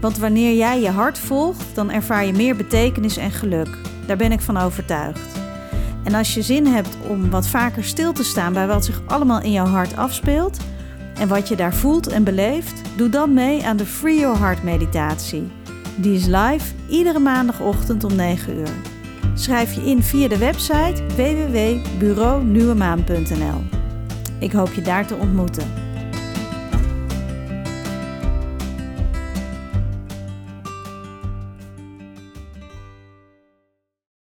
[0.00, 3.68] Want wanneer jij je hart volgt, dan ervaar je meer betekenis en geluk.
[4.06, 5.38] Daar ben ik van overtuigd.
[6.04, 9.42] En als je zin hebt om wat vaker stil te staan bij wat zich allemaal
[9.42, 10.58] in jouw hart afspeelt
[11.14, 14.62] en wat je daar voelt en beleeft, doe dan mee aan de Free Your Heart
[14.62, 15.50] meditatie.
[15.96, 18.99] Die is live iedere maandagochtend om 9 uur.
[19.40, 23.78] Schrijf je in via de website www.bureaunieuwemaan.nl.
[24.38, 25.89] Ik hoop je daar te ontmoeten.